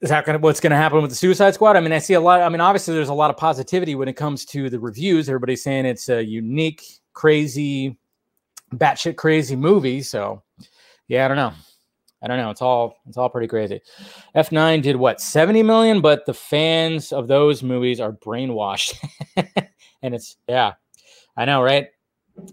[0.00, 1.76] Is that gonna what's gonna happen with the Suicide Squad?
[1.76, 2.40] I mean, I see a lot.
[2.40, 5.28] I mean, obviously, there's a lot of positivity when it comes to the reviews.
[5.28, 7.98] Everybody's saying it's a unique, crazy,
[8.72, 10.00] batshit crazy movie.
[10.00, 10.42] So,
[11.06, 11.52] yeah, I don't know.
[12.22, 12.50] I don't know.
[12.50, 13.80] It's all it's all pretty crazy.
[14.34, 18.94] F9 did what 70 million, but the fans of those movies are brainwashed.
[20.02, 20.74] and it's yeah,
[21.36, 21.88] I know, right?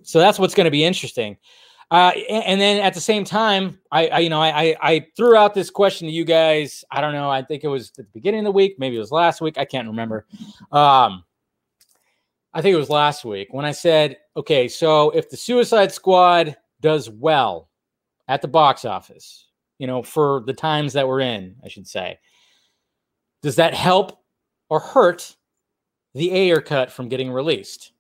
[0.04, 1.38] So that's what's going to be interesting.
[1.90, 5.54] Uh, and then at the same time, I, I you know I, I threw out
[5.54, 6.84] this question to you guys.
[6.92, 7.30] I don't know.
[7.30, 9.58] I think it was at the beginning of the week, maybe it was last week.
[9.58, 10.26] I can't remember.
[10.72, 11.24] Um,
[12.54, 16.58] I think it was last week when I said, okay, so if the Suicide Squad
[16.82, 17.70] does well
[18.28, 19.47] at the box office,
[19.80, 22.20] you know, for the times that we're in, I should say.
[23.42, 24.20] Does that help
[24.70, 25.36] or hurt
[26.14, 27.92] the Ayer cut from getting released?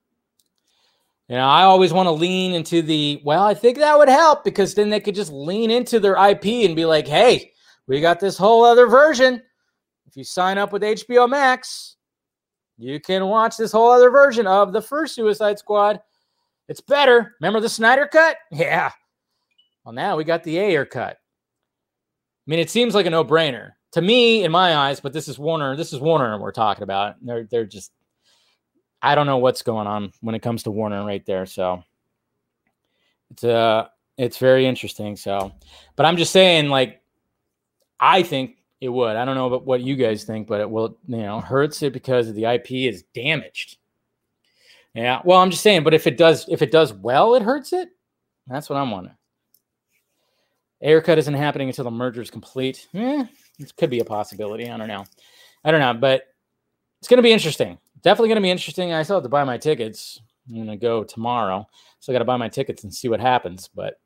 [1.30, 4.44] You know, I always want to lean into the, well, I think that would help
[4.46, 7.52] because then they could just lean into their IP and be like, hey,
[7.86, 9.42] we got this whole other version.
[10.08, 11.98] If you sign up with HBO Max,
[12.78, 16.00] you can watch this whole other version of the first Suicide Squad.
[16.70, 17.36] It's better.
[17.42, 18.38] Remember the Snyder cut?
[18.52, 18.92] Yeah.
[19.84, 21.18] Well, now we got the Ayer cut.
[22.48, 25.38] I mean, it seems like a no-brainer to me in my eyes, but this is
[25.38, 25.76] Warner.
[25.76, 27.16] This is Warner we're talking about.
[27.22, 27.92] They're they're just
[29.02, 31.46] I don't know what's going on when it comes to Warner right there.
[31.46, 31.84] So
[33.32, 33.88] it's uh
[34.18, 35.16] it's very interesting.
[35.16, 35.52] So,
[35.96, 37.02] but I'm just saying, like,
[38.00, 39.16] I think it would.
[39.16, 41.94] I don't know about what you guys think, but it will, you know, hurts it
[41.94, 43.78] because the IP is damaged.
[44.94, 45.22] Yeah.
[45.24, 47.90] Well, I'm just saying, but if it does, if it does well, it hurts it.
[48.48, 49.18] That's what I'm wondering.
[50.82, 52.88] Ayer cut isn't happening until the merger is complete.
[52.94, 53.26] Eh,
[53.60, 54.70] it could be a possibility.
[54.70, 55.06] I don't know.
[55.64, 56.24] I don't know, but
[57.00, 57.78] it's going to be interesting.
[58.04, 58.94] Definitely going to be interesting.
[58.94, 60.22] I still have to buy my tickets.
[60.48, 61.68] I'm going to go tomorrow.
[62.00, 63.70] So I got to buy my tickets and see what happens.
[63.74, 64.00] But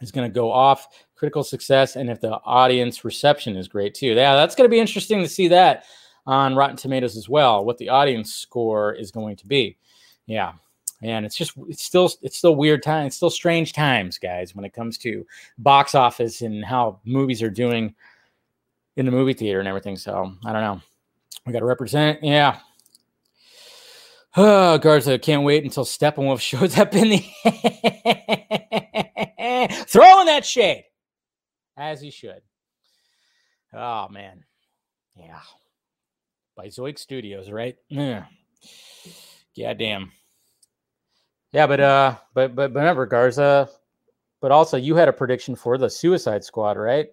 [0.00, 1.96] it's going to go off critical success.
[1.96, 4.08] And if the audience reception is great too.
[4.08, 5.84] Yeah, that's going to be interesting to see that
[6.26, 9.78] on Rotten Tomatoes as well, what the audience score is going to be.
[10.26, 10.52] Yeah
[11.04, 14.64] and it's just it's still it's still weird time it's still strange times guys when
[14.64, 15.26] it comes to
[15.58, 17.94] box office and how movies are doing
[18.96, 20.80] in the movie theater and everything so i don't know
[21.46, 22.58] we got to represent yeah
[24.36, 27.24] Oh, Garza, can't wait until Steppenwolf shows up in the
[29.86, 30.86] throwing that shade
[31.76, 32.40] as he should.
[33.72, 34.44] Oh man,
[35.16, 35.38] yeah.
[36.56, 37.76] By Zoic Studios, right?
[37.88, 38.24] Yeah.
[39.54, 40.10] Yeah, damn.
[41.54, 43.68] Yeah, but uh, but but remember Garza,
[44.40, 47.06] but also you had a prediction for the Suicide Squad, right?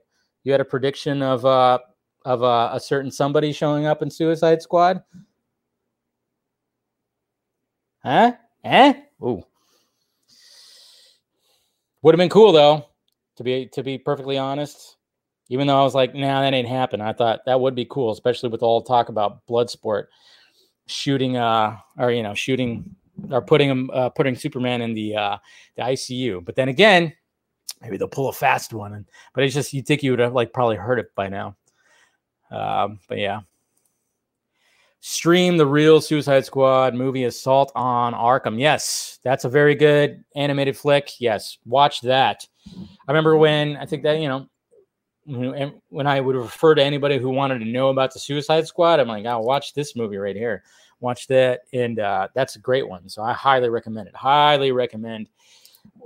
[0.43, 1.77] You had a prediction of uh
[2.25, 5.03] of uh, a certain somebody showing up in Suicide Squad.
[8.03, 8.33] Huh?
[8.63, 8.93] Eh?
[9.21, 9.43] Ooh.
[12.01, 12.87] Would have been cool though,
[13.35, 14.97] to be to be perfectly honest.
[15.49, 16.99] Even though I was like, nah, that ain't happen.
[16.99, 20.09] I thought that would be cool, especially with all the talk about blood sport,
[20.87, 22.95] shooting uh or you know, shooting
[23.29, 25.37] are putting him uh, putting Superman in the uh,
[25.75, 26.43] the ICU.
[26.43, 27.13] But then again,
[27.81, 28.93] maybe they'll pull a fast one.
[28.93, 31.55] And but it's just you think you would have like probably heard it by now.
[32.49, 33.41] Um, but yeah.
[35.03, 38.59] Stream the real Suicide Squad movie Assault on Arkham.
[38.59, 41.19] Yes, that's a very good animated flick.
[41.19, 42.47] Yes, watch that.
[42.67, 47.29] I remember when I think that, you know, when I would refer to anybody who
[47.29, 50.63] wanted to know about the Suicide Squad, I'm like, I'll watch this movie right here
[51.01, 53.09] Watch that, and uh, that's a great one.
[53.09, 54.15] So I highly recommend it.
[54.15, 55.29] Highly recommend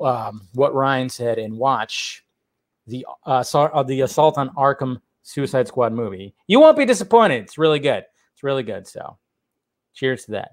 [0.01, 2.25] um, what Ryan said and watch
[2.87, 6.33] the uh, uh, the Assault on Arkham Suicide Squad movie.
[6.47, 7.43] You won't be disappointed.
[7.43, 8.05] It's really good.
[8.33, 8.87] It's really good.
[8.87, 9.17] So,
[9.93, 10.51] cheers to that.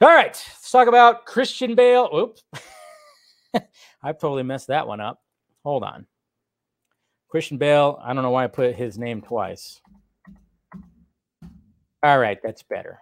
[0.00, 2.08] All right, let's talk about Christian Bale.
[2.14, 2.44] Oops,
[4.02, 5.20] I totally messed that one up.
[5.64, 6.06] Hold on.
[7.28, 7.98] Christian Bale.
[8.04, 9.80] I don't know why I put his name twice.
[12.04, 13.00] All right, that's better.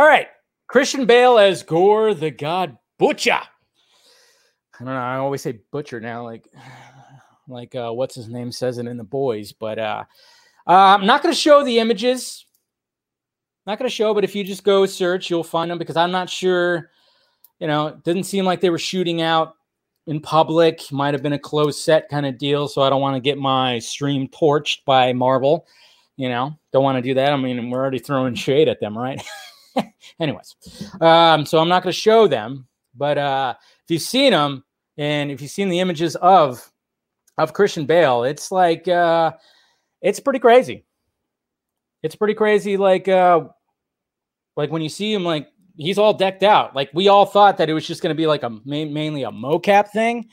[0.00, 0.28] All right,
[0.66, 3.32] Christian Bale as Gorr the God Butcher.
[3.32, 4.94] I don't know.
[4.94, 6.48] I always say butcher now, like
[7.48, 9.52] like uh, what's his name says it in the boys.
[9.52, 10.04] But uh,
[10.66, 12.46] uh, I'm not going to show the images.
[13.66, 16.12] Not going to show, but if you just go search, you'll find them because I'm
[16.12, 16.88] not sure.
[17.58, 19.52] You know, it didn't seem like they were shooting out
[20.06, 20.80] in public.
[20.90, 22.68] Might have been a closed set kind of deal.
[22.68, 25.66] So I don't want to get my stream torched by Marvel.
[26.16, 27.34] You know, don't want to do that.
[27.34, 29.22] I mean, we're already throwing shade at them, right?
[30.20, 30.56] Anyways,
[31.00, 32.66] um, so I'm not going to show them.
[32.94, 33.54] But uh,
[33.84, 34.64] if you've seen them,
[34.98, 36.70] and if you've seen the images of
[37.38, 39.32] of Christian Bale, it's like uh,
[40.02, 40.84] it's pretty crazy.
[42.02, 42.76] It's pretty crazy.
[42.76, 43.44] Like uh,
[44.56, 46.74] like when you see him, like he's all decked out.
[46.74, 49.22] Like we all thought that it was just going to be like a main, mainly
[49.22, 50.28] a mocap thing,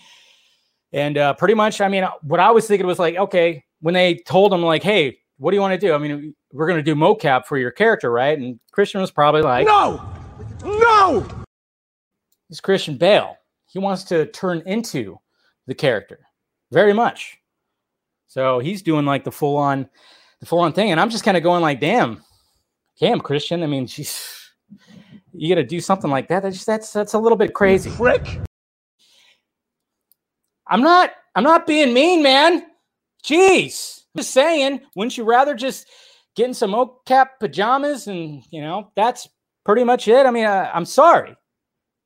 [0.91, 1.81] and uh, pretty much.
[1.81, 5.19] I mean, what I was thinking was like, okay, when they told him like, hey,
[5.37, 5.93] what do you want to do?
[5.93, 8.37] I mean, we're going to do mocap for your character, right?
[8.37, 10.01] And Christian was probably like, no,
[10.63, 11.27] no.
[12.49, 15.19] It's Christian Bale he wants to turn into
[15.67, 16.19] the character
[16.71, 17.37] very much.
[18.27, 19.89] So he's doing like the full on,
[20.39, 22.23] the full on thing, and I'm just kind of going like, damn,
[22.99, 23.63] damn, Christian.
[23.63, 24.51] I mean, she's
[25.33, 26.43] you got to do something like that.
[26.43, 27.91] That's just, that's that's a little bit crazy.
[27.91, 28.39] Prick.
[30.67, 31.11] I'm not.
[31.35, 32.65] I'm not being mean, man.
[33.23, 34.81] Jeez, just saying.
[34.95, 35.87] Wouldn't you rather just
[36.35, 39.27] get in some mocap pajamas and you know that's
[39.65, 40.25] pretty much it?
[40.25, 41.35] I mean, I, I'm sorry.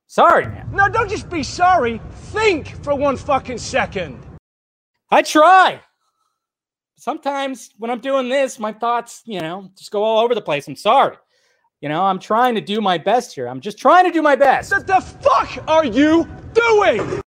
[0.07, 0.69] Sorry, man.
[0.73, 2.01] No, don't just be sorry.
[2.33, 4.19] Think for one fucking second.
[5.09, 5.81] I try.
[6.97, 10.67] Sometimes when I'm doing this, my thoughts, you know, just go all over the place.
[10.67, 11.15] I'm sorry.
[11.79, 13.47] You know, I'm trying to do my best here.
[13.47, 14.71] I'm just trying to do my best.
[14.71, 17.21] What the fuck are you doing?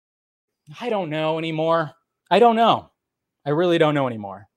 [0.80, 1.92] I don't know anymore.
[2.30, 2.90] I don't know.
[3.46, 4.48] I really don't know anymore.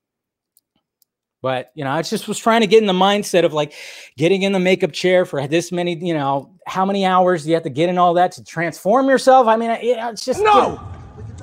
[1.43, 3.73] But you know, I just was trying to get in the mindset of like
[4.17, 7.55] getting in the makeup chair for this many, you know, how many hours do you
[7.55, 9.45] have to get in all that to transform yourself?
[9.45, 10.81] I mean, it's just no,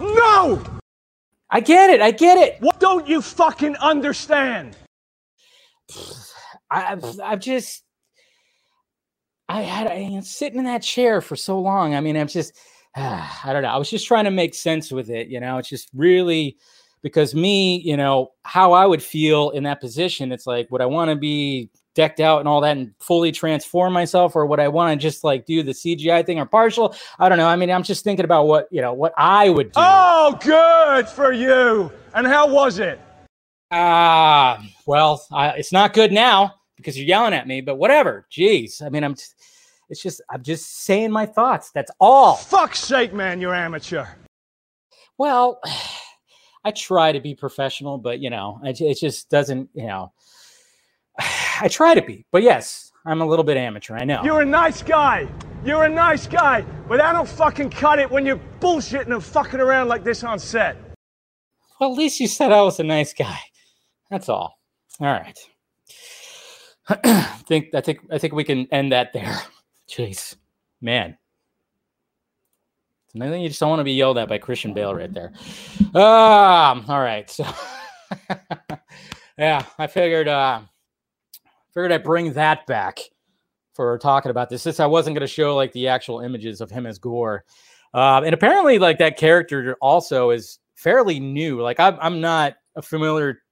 [0.01, 0.65] you know, no.
[1.51, 2.01] I get it.
[2.01, 2.57] I get it.
[2.61, 4.75] What don't you fucking understand?
[6.71, 7.83] I, I've, I've just,
[9.51, 11.95] I had I, sitting in that chair for so long.
[11.95, 12.57] I mean, I'm just,
[12.97, 13.69] uh, I don't know.
[13.69, 15.29] I was just trying to make sense with it.
[15.29, 16.57] You know, it's just really
[17.03, 20.87] because me, you know, how I would feel in that position, it's like, would I
[20.87, 24.69] want to be decked out and all that and fully transform myself, or would I
[24.69, 26.95] want to just like do the CGI thing or partial?
[27.19, 27.47] I don't know.
[27.49, 29.81] I mean, I'm just thinking about what, you know, what I would do.
[29.81, 31.91] Oh, good for you.
[32.15, 33.01] And how was it?
[33.73, 38.27] Ah, uh, well, I, it's not good now because you're yelling at me, but whatever.
[38.33, 38.83] Jeez.
[38.85, 39.23] I mean, I'm, t-
[39.89, 41.71] it's just, I'm just saying my thoughts.
[41.73, 42.37] That's all.
[42.37, 44.07] Fuck's sake, man, you're amateur.
[45.19, 45.61] Well,
[46.65, 50.13] I try to be professional, but you know, it, it just doesn't, you know,
[51.19, 53.97] I try to be, but yes, I'm a little bit amateur.
[53.97, 54.23] I know.
[54.23, 55.29] You're a nice guy.
[55.65, 59.61] You're a nice guy, but I don't fucking cut it when you're bullshitting and fucking
[59.61, 60.77] around like this on set.
[61.79, 63.39] Well, at least you said I was a nice guy.
[64.11, 64.59] That's all.
[65.01, 65.39] All right.
[66.89, 69.41] I think I think I think we can end that there.
[69.89, 70.37] Jeez,
[70.81, 71.17] man.
[73.15, 75.13] And I think you just don't want to be yelled at by Christian Bale right
[75.13, 75.33] there.
[75.95, 77.29] Um, all right.
[77.29, 77.45] So
[79.39, 80.61] yeah, I figured uh
[81.73, 83.01] figured I'd bring that back
[83.75, 84.63] for talking about this.
[84.63, 87.45] Since I wasn't going to show like the actual images of him as Gorr.
[87.93, 91.61] Uh, and apparently, like that character also is fairly new.
[91.61, 93.43] Like I'm, I'm not familiar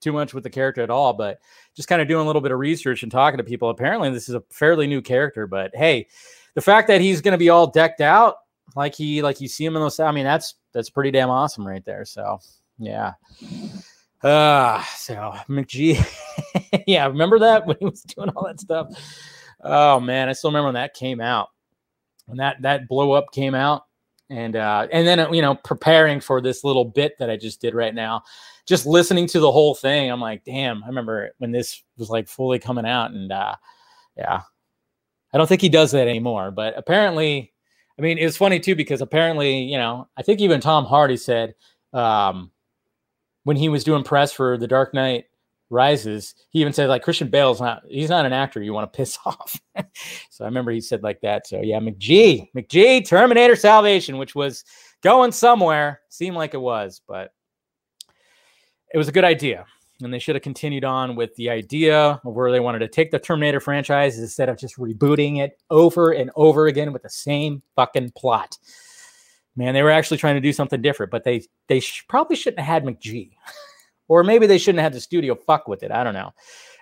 [0.00, 1.40] too much with the character at all, but
[1.74, 3.70] just kind of doing a little bit of research and talking to people.
[3.70, 5.46] Apparently, this is a fairly new character.
[5.46, 6.06] But hey,
[6.54, 8.36] the fact that he's going to be all decked out
[8.76, 10.00] like he like you see him in those.
[10.00, 12.04] I mean, that's that's pretty damn awesome right there.
[12.04, 12.38] So
[12.78, 13.12] yeah.
[14.22, 16.04] Uh so McG,
[16.86, 18.88] yeah, remember that when he was doing all that stuff.
[19.62, 21.48] Oh man, I still remember when that came out.
[22.26, 23.82] When that that blow up came out,
[24.30, 27.74] and uh and then you know preparing for this little bit that I just did
[27.74, 28.22] right now,
[28.66, 30.10] just listening to the whole thing.
[30.10, 33.54] I'm like, damn, I remember when this was like fully coming out, and uh
[34.16, 34.42] yeah,
[35.32, 36.50] I don't think he does that anymore.
[36.50, 37.52] But apparently,
[37.98, 41.54] I mean, it's funny too because apparently, you know, I think even Tom Hardy said
[41.92, 42.50] um,
[43.44, 45.24] when he was doing press for The Dark Knight
[45.70, 48.96] Rises, he even said like Christian Bale's not he's not an actor you want to
[48.96, 49.60] piss off.
[50.30, 51.46] so I remember he said like that.
[51.46, 54.64] So yeah, McG, McG, Terminator Salvation, which was
[55.02, 57.32] going somewhere, seemed like it was, but
[58.94, 59.66] it was a good idea.
[60.00, 63.10] And they should have continued on with the idea of where they wanted to take
[63.10, 67.62] the Terminator franchise instead of just rebooting it over and over again with the same
[67.74, 68.56] fucking plot.
[69.56, 72.60] Man, they were actually trying to do something different, but they they sh- probably shouldn't
[72.60, 73.32] have had McG.
[74.08, 75.90] or maybe they shouldn't have had the studio fuck with it.
[75.90, 76.32] I don't know.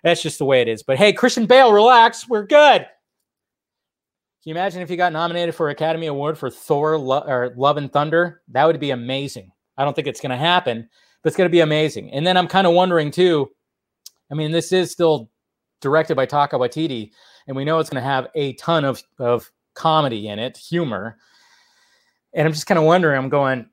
[0.02, 0.82] That's just the way it is.
[0.82, 2.28] But hey, Christian Bale, relax.
[2.28, 2.82] We're good.
[2.82, 7.78] Can you imagine if he got nominated for Academy Award for Thor Lo- or Love
[7.78, 8.42] and Thunder?
[8.48, 9.50] That would be amazing.
[9.76, 10.88] I don't think it's going to happen,
[11.26, 12.10] it's going to be amazing.
[12.12, 13.50] And then I'm kind of wondering too.
[14.30, 15.30] I mean, this is still
[15.80, 17.10] directed by Taika Waititi,
[17.46, 21.18] and we know it's going to have a ton of of comedy in it, humor.
[22.34, 23.16] And I'm just kind of wondering.
[23.16, 23.66] I'm going,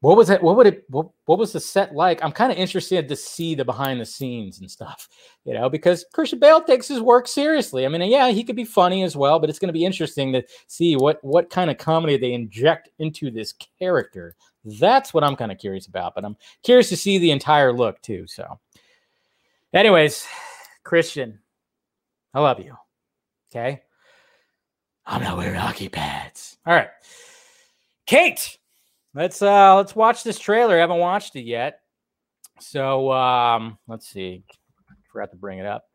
[0.00, 0.42] what was it?
[0.42, 0.84] What would it?
[0.88, 2.24] What, what was the set like?
[2.24, 5.08] I'm kind of interested to see the behind the scenes and stuff,
[5.44, 7.84] you know, because Christian Bale takes his work seriously.
[7.84, 10.32] I mean, yeah, he could be funny as well, but it's going to be interesting
[10.32, 14.36] to see what what kind of comedy they inject into this character.
[14.64, 16.14] That's what I'm kind of curious about.
[16.14, 18.26] But I'm curious to see the entire look too.
[18.26, 18.58] So,
[19.74, 20.26] anyways,
[20.82, 21.40] Christian,
[22.32, 22.74] I love you.
[23.50, 23.82] Okay,
[25.04, 26.56] I'm not wearing hockey pads.
[26.64, 26.88] All right,
[28.06, 28.59] Kate.
[29.14, 30.76] Let's uh let's watch this trailer.
[30.76, 31.80] I haven't watched it yet.
[32.60, 34.44] So um let's see.
[35.12, 35.86] Forgot to bring it up.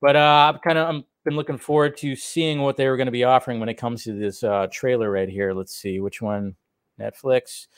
[0.00, 3.06] But uh I've kind of I'm been looking forward to seeing what they were going
[3.06, 5.52] to be offering when it comes to this uh trailer right here.
[5.52, 6.56] Let's see which one.
[6.98, 7.68] Netflix.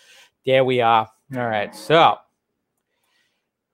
[0.46, 1.06] There we are.
[1.36, 1.74] All right.
[1.76, 2.16] So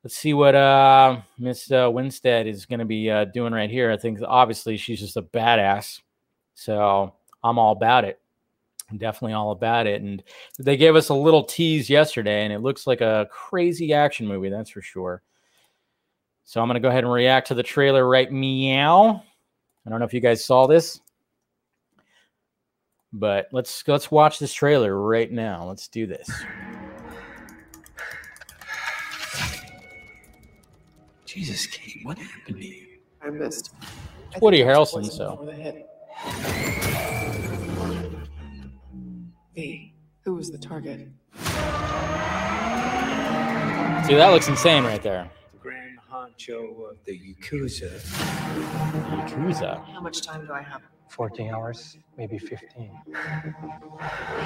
[0.03, 3.93] let's see what uh Miss uh, Winstead is going to be uh, doing right here.
[3.93, 6.01] I think obviously she's just a badass.
[6.55, 8.19] So I'm all about it
[8.97, 10.03] definitely all about it.
[10.03, 10.23] And
[10.59, 14.49] they gave us a little tease yesterday, and it looks like a crazy action movie,
[14.49, 15.23] that's for sure.
[16.45, 19.23] So I'm going to go ahead and react to the trailer right meow.
[19.85, 21.01] I don't know if you guys saw this,
[23.13, 25.65] but let's let's watch this trailer right now.
[25.65, 26.31] Let's do this.
[31.25, 32.87] Jesus, Kate, what happened to you?
[33.23, 33.75] I missed.
[34.41, 36.83] Woody think I was Harrelson, so.
[39.57, 39.79] Before the hit.
[39.79, 39.93] V,
[40.23, 41.09] who was the target?
[44.07, 45.31] See, that looks insane right there.
[45.53, 47.91] The grand honcho of the Yakuza.
[49.11, 49.85] Yakuza.
[49.87, 50.83] How much time do I have?
[51.09, 52.91] 14 hours, maybe 15.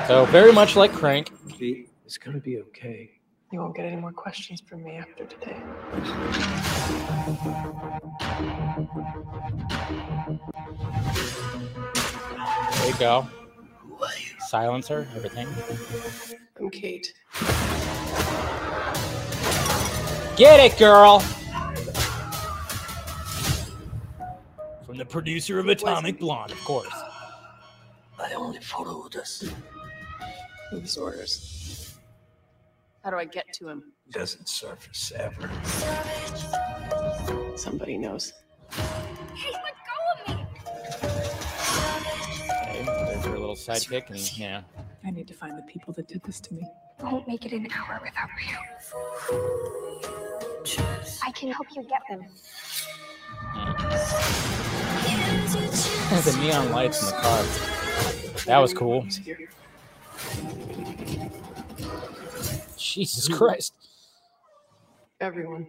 [0.07, 1.31] So very much like Crank.
[1.59, 3.11] V, it's gonna be okay.
[3.53, 5.57] You won't get any more questions from me after today.
[12.77, 13.27] There you go.
[14.51, 15.47] Silencer, everything.
[16.59, 17.15] I'm Kate.
[20.37, 21.21] Get it, girl.
[24.85, 26.93] From the producer of Atomic Blonde, of course.
[28.19, 29.49] I only followed us.
[30.73, 31.97] Whose orders?
[33.05, 33.93] How do I get to him?
[34.11, 35.49] Doesn't surface ever.
[37.55, 38.33] Somebody knows.
[43.51, 44.63] Little sidekick, and yeah.
[45.05, 46.67] I need to find the people that did this to me.
[47.03, 48.57] won't make it an hour without you.
[51.25, 52.25] I can help you get them.
[56.25, 57.43] the neon lights in the car.
[58.47, 59.07] That was cool.
[62.77, 63.75] Jesus Christ.
[65.21, 65.67] Everyone.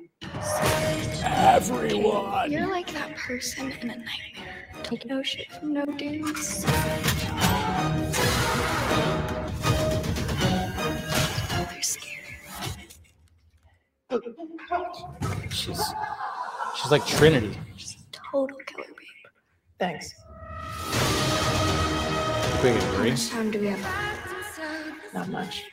[1.24, 2.52] Everyone.
[2.52, 4.62] You're like that person in a nightmare.
[4.84, 6.66] Take no shit from no dudes.
[15.52, 15.82] She's
[16.76, 17.58] she's like Trinity.
[17.78, 19.32] She's a total killer babe.
[19.80, 20.14] Thanks.
[22.62, 23.12] Big agree.
[23.12, 25.14] How much time do we have?
[25.14, 25.64] Not much.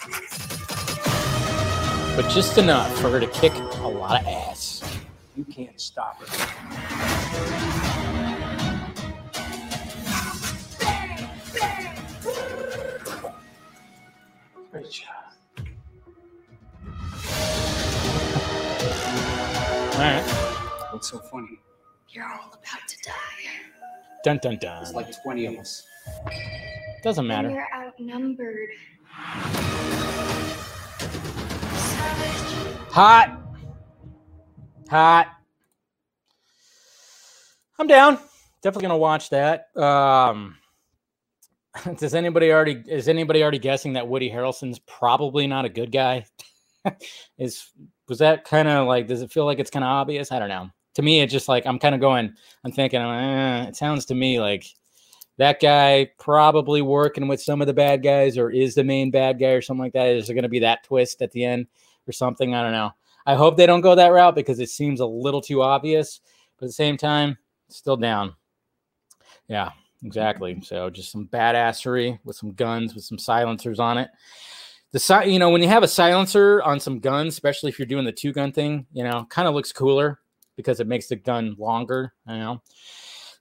[2.14, 4.84] But just enough for her to kick a lot of ass.
[5.34, 6.26] You can't stop her.
[14.70, 15.27] Great job.
[19.98, 20.22] Right.
[20.90, 21.60] What's so funny?
[22.10, 23.12] You're all about to die.
[24.24, 24.82] Dun dun dun.
[24.82, 25.86] It's like 20 of us.
[27.02, 27.50] Doesn't matter.
[27.50, 28.70] you're outnumbered.
[32.90, 33.40] Hot.
[34.88, 35.28] Hot.
[37.78, 38.18] I'm down.
[38.62, 39.76] Definitely gonna watch that.
[39.76, 40.56] Um
[41.98, 46.24] does anybody already is anybody already guessing that Woody Harrelson's probably not a good guy?
[47.38, 47.70] is
[48.08, 49.06] was that kind of like?
[49.06, 50.32] Does it feel like it's kind of obvious?
[50.32, 50.70] I don't know.
[50.94, 52.32] To me, it's just like I'm kind of going.
[52.64, 53.00] I'm thinking.
[53.00, 54.64] Eh, it sounds to me like
[55.36, 59.38] that guy probably working with some of the bad guys, or is the main bad
[59.38, 60.08] guy, or something like that.
[60.08, 61.66] Is there going to be that twist at the end,
[62.06, 62.54] or something?
[62.54, 62.92] I don't know.
[63.26, 66.20] I hope they don't go that route because it seems a little too obvious.
[66.56, 68.34] But at the same time, still down.
[69.48, 69.70] Yeah,
[70.02, 70.60] exactly.
[70.62, 74.10] So just some badassery with some guns with some silencers on it.
[74.92, 77.86] The si- you know when you have a silencer on some guns, especially if you're
[77.86, 80.18] doing the two gun thing, you know, kind of looks cooler
[80.56, 82.14] because it makes the gun longer.
[82.26, 82.62] You know,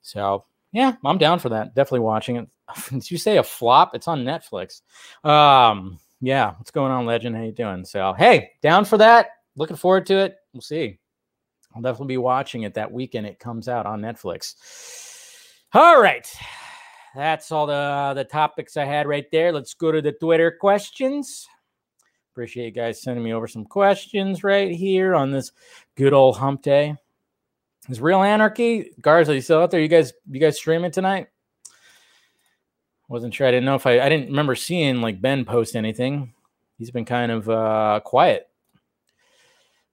[0.02, 1.74] so yeah, I'm down for that.
[1.74, 2.50] Definitely watching it.
[2.90, 3.96] Did you say a flop?
[3.96, 4.82] It's on Netflix.
[5.24, 7.36] Um, yeah, what's going on, Legend?
[7.36, 7.86] How you doing?
[7.86, 9.28] So hey, down for that.
[9.56, 10.36] Looking forward to it.
[10.54, 11.00] We'll see.
[11.76, 13.26] I'll definitely be watching it that weekend.
[13.28, 14.56] It comes out on Netflix.
[15.74, 16.28] All right.
[17.18, 19.52] That's all the, the topics I had right there.
[19.52, 21.48] Let's go to the Twitter questions.
[22.32, 25.52] Appreciate you guys sending me over some questions right here on this
[25.96, 26.96] good old hump day.
[27.90, 28.92] Is real anarchy?
[29.02, 29.82] Garza, are you still out there?
[29.82, 31.30] You guys you guys streaming tonight?
[33.10, 33.48] Wasn't sure.
[33.48, 36.36] I didn't know if I I didn't remember seeing like Ben post anything.
[36.78, 38.48] He's been kind of uh quiet.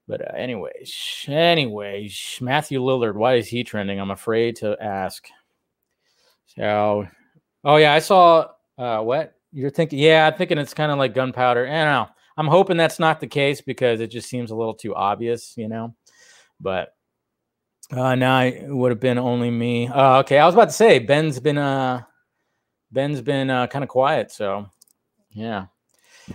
[0.06, 3.98] But uh, anyways, anyways, Matthew Lillard, why is he trending?
[3.98, 5.26] I'm afraid to ask.
[6.46, 7.06] So,
[7.64, 9.98] oh yeah, I saw uh, what you're thinking.
[9.98, 11.66] Yeah, I'm thinking it's kind of like gunpowder.
[11.66, 12.08] I don't know.
[12.36, 15.68] I'm hoping that's not the case because it just seems a little too obvious, you
[15.68, 15.94] know.
[16.60, 16.94] But
[17.92, 19.88] uh, now it would have been only me.
[19.88, 22.02] Uh, okay, I was about to say Ben's been uh,
[22.90, 24.32] Ben's been uh, kind of quiet.
[24.32, 24.66] So,
[25.30, 25.66] yeah.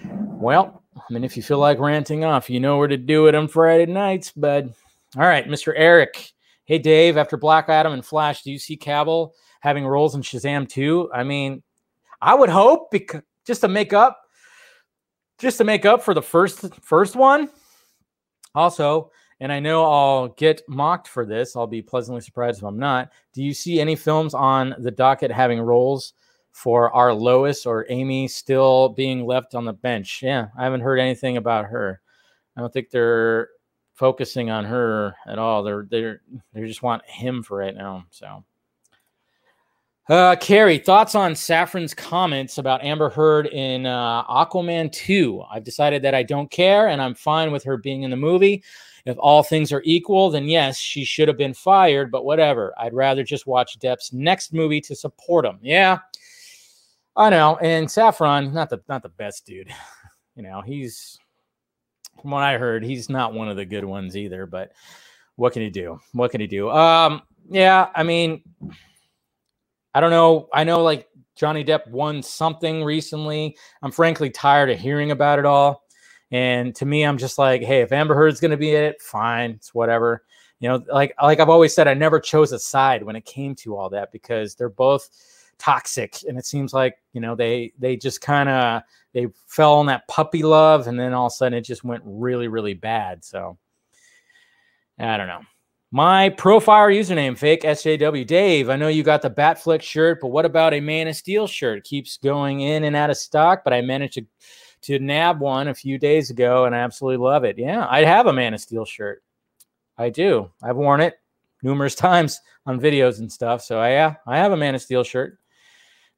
[0.03, 3.35] Well, I mean, if you feel like ranting off, you know where to do it
[3.35, 4.73] on Friday nights, bud.
[5.17, 5.73] All right, Mr.
[5.75, 6.31] Eric.
[6.65, 7.17] Hey, Dave.
[7.17, 11.11] After Black Adam and Flash, do you see Cavill having roles in Shazam 2.
[11.13, 11.63] I mean,
[12.21, 14.21] I would hope because just to make up
[15.39, 17.49] just to make up for the first first one.
[18.55, 21.55] Also, and I know I'll get mocked for this.
[21.55, 23.11] I'll be pleasantly surprised if I'm not.
[23.33, 26.13] Do you see any films on the docket having roles
[26.51, 30.21] for our Lois or Amy still being left on the bench?
[30.21, 32.01] Yeah, I haven't heard anything about her.
[32.57, 33.49] I don't think they're
[33.93, 35.63] focusing on her at all.
[35.63, 36.21] They're they're
[36.53, 38.05] they just want him for right now.
[38.09, 38.43] So
[40.09, 45.43] uh, Carrie, thoughts on Safran's comments about Amber Heard in uh, Aquaman 2?
[45.51, 48.63] I've decided that I don't care and I'm fine with her being in the movie.
[49.05, 52.73] If all things are equal, then yes, she should have been fired, but whatever.
[52.77, 55.59] I'd rather just watch Depp's next movie to support him.
[55.61, 55.99] Yeah,
[57.15, 57.57] I know.
[57.57, 59.71] And Saffron, not the not the best dude.
[60.35, 61.19] You know, he's
[62.21, 64.45] from what I heard, he's not one of the good ones either.
[64.45, 64.71] But
[65.35, 65.99] what can he do?
[66.13, 66.69] What can he do?
[66.69, 68.41] Um, yeah, I mean
[69.93, 70.47] I don't know.
[70.53, 73.57] I know like Johnny Depp won something recently.
[73.81, 75.83] I'm frankly tired of hearing about it all.
[76.31, 79.01] And to me, I'm just like, hey, if Amber Heard's going to be in it,
[79.01, 80.23] fine, it's whatever.
[80.59, 83.55] You know, like like I've always said, I never chose a side when it came
[83.55, 85.09] to all that because they're both
[85.57, 88.81] toxic, and it seems like you know they they just kind of
[89.13, 92.03] they fell on that puppy love, and then all of a sudden it just went
[92.05, 93.23] really really bad.
[93.23, 93.57] So
[94.99, 95.41] I don't know.
[95.91, 98.27] My profile username, fake SJW.
[98.27, 101.47] Dave, I know you got the Batfleck shirt, but what about a Man of Steel
[101.47, 101.83] shirt?
[101.83, 104.25] Keeps going in and out of stock, but I managed to
[104.81, 107.57] to nab one a few days ago and I absolutely love it.
[107.57, 109.23] Yeah, I have a Man of Steel shirt.
[109.97, 110.49] I do.
[110.63, 111.15] I've worn it
[111.63, 113.61] numerous times on videos and stuff.
[113.61, 115.37] So I, yeah, I have a Man of Steel shirt.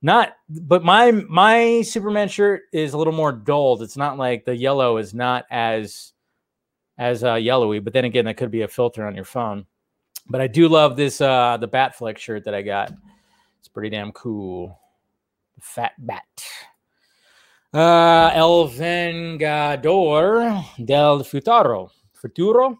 [0.04, 3.84] Not, but my my Superman shirt is a little more dulled.
[3.84, 6.11] It's not like the yellow is not as
[7.02, 7.80] as uh, yellowy.
[7.80, 9.66] But then again, that could be a filter on your phone.
[10.30, 12.94] But I do love this uh, the Batfleck shirt that I got.
[13.60, 14.80] It's pretty damn cool.
[15.60, 16.24] Fat Bat.
[17.74, 21.90] Uh, El Vengador del Futuro.
[22.14, 22.78] Futuro.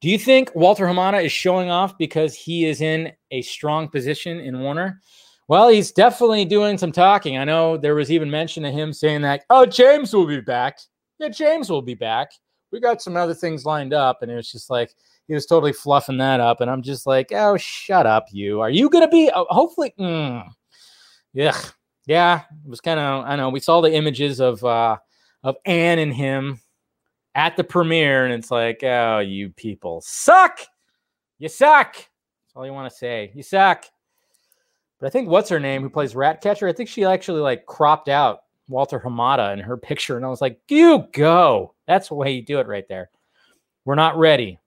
[0.00, 4.38] Do you think Walter Hamada is showing off because he is in a strong position
[4.38, 5.00] in Warner?
[5.48, 7.36] Well, he's definitely doing some talking.
[7.38, 10.78] I know there was even mention of him saying that, oh, James will be back.
[11.18, 12.32] Yeah, James will be back
[12.74, 14.20] we got some other things lined up.
[14.20, 14.94] And it was just like,
[15.28, 16.60] he was totally fluffing that up.
[16.60, 18.60] And I'm just like, oh, shut up, you.
[18.60, 20.44] Are you going to be, oh, hopefully, mm.
[21.32, 21.56] yeah.
[22.06, 22.40] Yeah.
[22.40, 24.98] It was kind of, I know, we saw the images of, uh,
[25.44, 26.60] of Anne and him
[27.36, 28.24] at the premiere.
[28.24, 30.58] And it's like, oh, you people suck.
[31.38, 31.94] You suck.
[31.94, 33.30] That's all you want to say.
[33.34, 33.84] You suck.
[34.98, 36.66] But I think what's her name who plays Ratcatcher?
[36.66, 40.16] I think she actually like cropped out Walter Hamada in her picture.
[40.16, 41.74] And I was like, you go.
[41.86, 43.10] That's the way you do it right there.
[43.84, 44.58] We're not ready.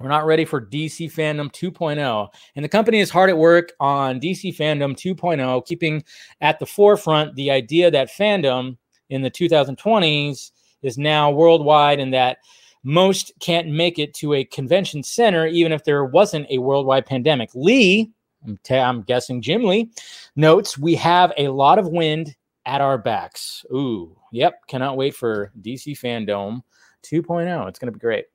[0.00, 2.28] We're not ready for DC Fandom 2.0.
[2.56, 6.02] And the company is hard at work on DC Fandom 2.0, keeping
[6.40, 8.78] at the forefront the idea that fandom
[9.10, 10.52] in the 2020s
[10.82, 12.38] is now worldwide and that
[12.82, 17.50] most can't make it to a convention center, even if there wasn't a worldwide pandemic.
[17.54, 18.10] Lee,
[18.46, 19.90] I'm, t- I'm guessing Jim Lee,
[20.34, 22.34] notes we have a lot of wind
[22.70, 23.66] at our backs.
[23.72, 24.64] Ooh, yep.
[24.68, 26.62] Cannot wait for DC Fandom
[27.02, 27.68] 2.0.
[27.68, 28.26] It's going to be great.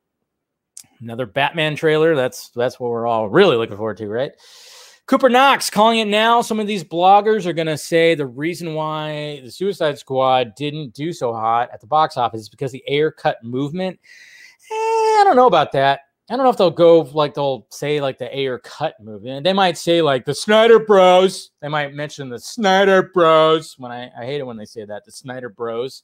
[0.99, 2.15] Another Batman trailer.
[2.15, 4.33] That's that's what we're all really looking forward to, right?
[5.05, 6.41] Cooper Knox calling it now.
[6.41, 10.93] Some of these bloggers are going to say the reason why the Suicide Squad didn't
[10.93, 13.99] do so hot at the box office is because the Ayer cut movement.
[14.69, 16.01] Eh, I don't know about that.
[16.29, 19.43] I don't know if they'll go like they'll say like the Ayer cut movement.
[19.43, 21.51] They might say like the Snyder Bros.
[21.61, 23.75] They might mention the Snyder Bros.
[23.77, 26.03] When I, I hate it when they say that the Snyder Bros.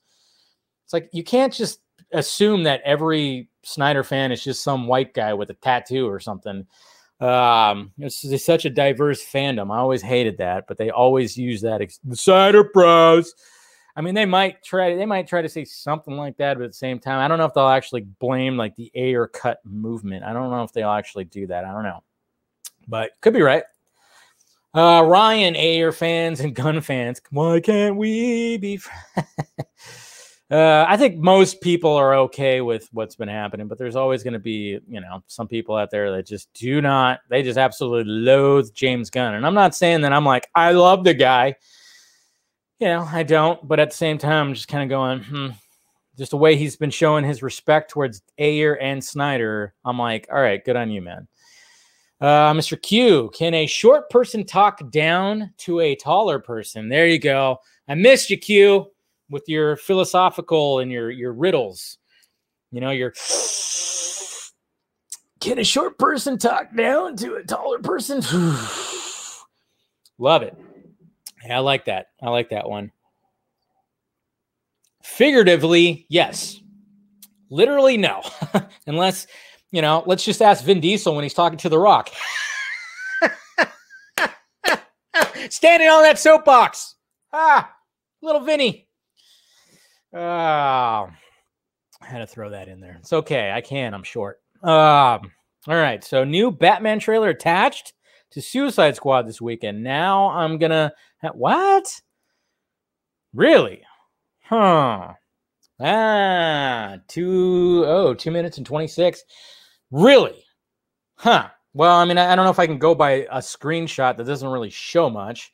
[0.86, 1.80] It's like you can't just
[2.12, 6.68] assume that every Snyder fan is just some white guy with a tattoo or something.
[7.20, 9.72] Um, it's, it's such a diverse fandom.
[9.72, 13.34] I always hated that, but they always use that ex- the Snyder Bros.
[13.96, 14.96] I mean, they might try.
[14.96, 17.38] They might try to say something like that, but at the same time, I don't
[17.38, 20.24] know if they'll actually blame like the Ayer cut movement.
[20.24, 21.66] I don't know if they'll actually do that.
[21.66, 22.04] I don't know,
[22.88, 23.64] but could be right.
[24.74, 28.80] Uh, Ryan, Ayer fans and Gunn fans, why can't we be?
[29.18, 34.34] uh, I think most people are okay with what's been happening, but there's always going
[34.34, 38.10] to be, you know, some people out there that just do not, they just absolutely
[38.10, 39.34] loathe James Gunn.
[39.34, 41.56] And I'm not saying that I'm like, I love the guy.
[42.82, 45.50] You know, I don't, but at the same time, I'm just kind of going, hmm,
[46.18, 49.76] just the way he's been showing his respect towards Ayer and Snyder.
[49.86, 51.28] I'm like, all right, good on you, man.
[52.20, 52.82] Uh, Mr.
[52.82, 56.90] Q, can a short person talk down to a taller person?
[56.90, 57.60] There you go.
[57.88, 58.88] I missed you, Q
[59.30, 61.98] with your philosophical and your your riddles.
[62.72, 63.14] You know, your
[65.40, 68.22] can a short person talk down to a taller person?
[70.18, 70.56] Love it.
[71.46, 72.08] Yeah, I like that.
[72.22, 72.92] I like that one.
[75.04, 76.60] Figuratively, yes.
[77.50, 78.22] Literally, no.
[78.88, 79.28] Unless,
[79.72, 82.10] you know, let's just ask Vin Diesel when he's talking to The Rock.
[85.50, 86.96] Standing on that soapbox.
[87.34, 87.74] Ah,
[88.22, 88.88] little Vinny.
[90.14, 91.12] Oh, I
[92.02, 92.98] had to throw that in there.
[93.00, 93.52] It's okay.
[93.52, 93.94] I can.
[93.94, 94.40] I'm short.
[94.64, 94.70] Um,
[95.68, 96.04] all right.
[96.04, 97.94] So, new Batman trailer attached
[98.32, 99.84] to Suicide Squad this weekend.
[99.84, 100.94] Now I'm gonna
[101.34, 102.02] what?
[103.34, 103.84] Really?
[104.44, 105.14] Huh?
[105.80, 109.24] Ah, two oh two minutes and twenty six.
[109.92, 110.44] Really?
[111.16, 111.50] Huh?
[111.74, 114.26] Well, I mean, I, I don't know if I can go by a screenshot that
[114.26, 115.54] doesn't really show much.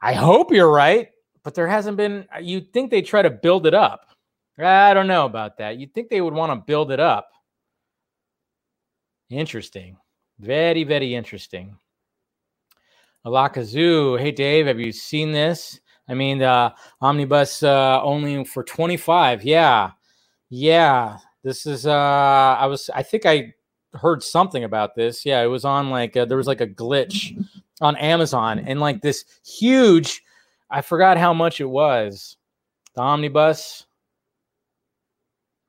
[0.00, 1.08] I hope you're right
[1.44, 2.26] but there hasn't been.
[2.34, 4.08] Uh, you'd think they try to build it up.
[4.58, 5.76] I don't know about that.
[5.78, 7.28] You'd think they would want to build it up.
[9.30, 9.96] Interesting.
[10.38, 11.76] Very, very interesting.
[13.26, 14.18] Alakazoo.
[14.18, 15.80] Hey, Dave, have you seen this?
[16.08, 19.44] I mean, the omnibus uh, only for 25.
[19.44, 19.92] Yeah.
[20.50, 21.18] Yeah.
[21.42, 21.92] This is, uh,
[22.58, 23.54] I was, I think I
[23.94, 25.24] heard something about this.
[25.24, 25.42] Yeah.
[25.42, 27.42] It was on like, uh, there was like a glitch
[27.80, 30.22] on Amazon and like this huge
[30.74, 32.36] I forgot how much it was.
[32.94, 33.86] The omnibus,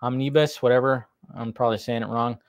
[0.01, 1.07] omnibus, whatever.
[1.35, 2.39] I'm probably saying it wrong.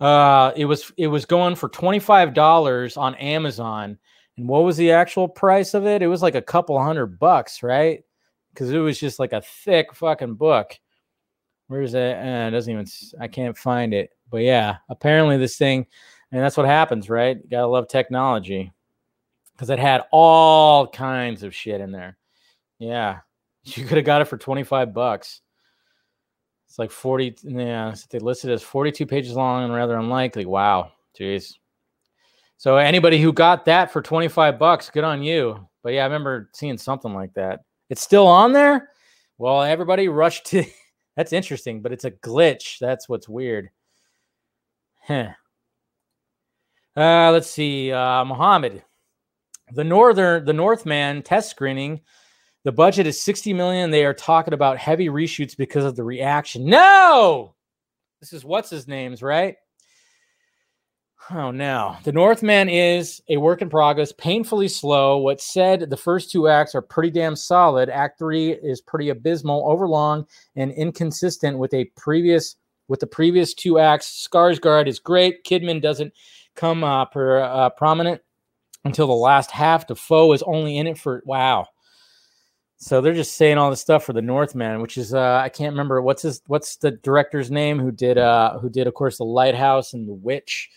[0.00, 3.98] Uh, it was it was going for twenty five dollars on Amazon,
[4.36, 6.02] and what was the actual price of it?
[6.02, 8.02] It was like a couple hundred bucks, right?
[8.52, 10.78] Because it was just like a thick fucking book.
[11.66, 12.16] Where's it?
[12.16, 12.86] Uh, it doesn't even.
[13.20, 14.10] I can't find it.
[14.30, 15.86] But yeah, apparently this thing,
[16.32, 17.36] and that's what happens, right?
[17.36, 18.72] You gotta love technology
[19.52, 22.16] because it had all kinds of shit in there.
[22.78, 23.18] Yeah,
[23.64, 25.42] you could have got it for 25 bucks.
[26.70, 27.34] It's like 40.
[27.42, 30.46] Yeah, they listed as 42 pages long and rather unlikely.
[30.46, 30.92] Wow.
[31.18, 31.54] Jeez.
[32.58, 35.68] So anybody who got that for 25 bucks, good on you.
[35.82, 37.64] But yeah, I remember seeing something like that.
[37.88, 38.90] It's still on there.
[39.36, 40.64] Well, everybody rushed to.
[41.16, 42.78] That's interesting, but it's a glitch.
[42.78, 43.70] That's what's weird.
[45.02, 45.30] Huh.
[46.96, 47.90] Uh, let's see.
[47.90, 48.84] Uh, Muhammad,
[49.72, 52.02] the northern the northman test screening
[52.64, 53.90] the budget is 60 million.
[53.90, 56.66] They are talking about heavy reshoots because of the reaction.
[56.66, 57.54] No!
[58.20, 59.56] This is what's his name's right?
[61.30, 61.96] Oh no.
[62.04, 65.18] The northman is a work in progress painfully slow.
[65.18, 67.88] What said the first two acts are pretty damn solid.
[67.88, 72.56] Act three is pretty abysmal overlong and inconsistent with a previous
[72.88, 74.28] with the previous two acts.
[74.28, 75.44] Skarsgård is great.
[75.44, 76.12] Kidman doesn't
[76.56, 78.20] come uh, per, uh, prominent
[78.84, 79.86] until the last half.
[79.86, 81.66] Dafoe is only in it for wow.
[82.82, 85.74] So they're just saying all this stuff for the Northman, which is uh, I can't
[85.74, 89.24] remember what's his what's the director's name who did uh who did of course the
[89.24, 90.70] Lighthouse and the Witch.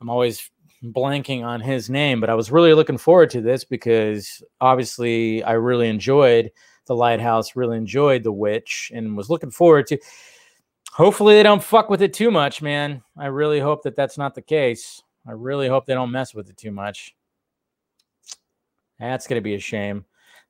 [0.00, 0.50] I'm always
[0.82, 5.52] blanking on his name, but I was really looking forward to this because obviously I
[5.52, 6.50] really enjoyed
[6.86, 9.98] The Lighthouse, really enjoyed The Witch, and was looking forward to.
[10.92, 13.02] Hopefully, they don't fuck with it too much, man.
[13.16, 15.02] I really hope that that's not the case.
[15.26, 17.14] I really hope they don't mess with it too much.
[19.00, 20.04] That's to be a shame.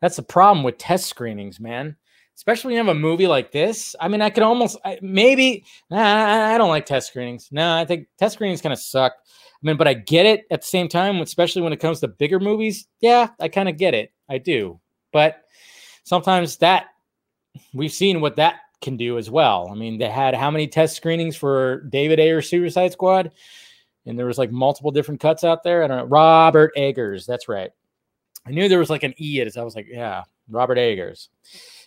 [0.05, 1.96] That's the problem with test screenings, man.
[2.36, 3.96] Especially when you have a movie like this.
[3.98, 5.64] I mean, I could almost I, maybe.
[5.90, 7.48] Nah, I don't like test screenings.
[7.50, 9.14] No, I think test screenings kind of suck.
[9.14, 12.09] I mean, but I get it at the same time, especially when it comes to
[12.09, 12.86] bigger movies.
[13.00, 14.12] Yeah, I kind of get it.
[14.28, 14.78] I do.
[15.11, 15.42] But
[16.02, 16.88] sometimes that
[17.72, 19.70] we've seen what that can do as well.
[19.72, 23.32] I mean, they had how many test screenings for David Ayer Suicide Squad?
[24.05, 25.82] And there was like multiple different cuts out there.
[25.82, 26.05] I don't know.
[26.05, 27.24] Robert Eggers.
[27.24, 27.70] That's right.
[28.47, 29.57] I knew there was like an E at it.
[29.57, 31.28] I was like, yeah, Robert Eggers.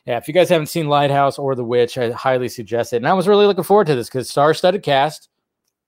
[0.05, 2.97] Yeah, if you guys haven't seen Lighthouse or The Witch, I highly suggest it.
[2.97, 5.29] And I was really looking forward to this because star-studded cast,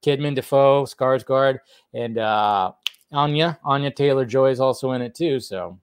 [0.05, 1.59] Kidman, Dafoe, Skarsgård,
[1.93, 2.71] and uh,
[3.11, 3.59] Anya.
[3.63, 5.39] Anya Taylor Joy is also in it too.
[5.39, 5.79] So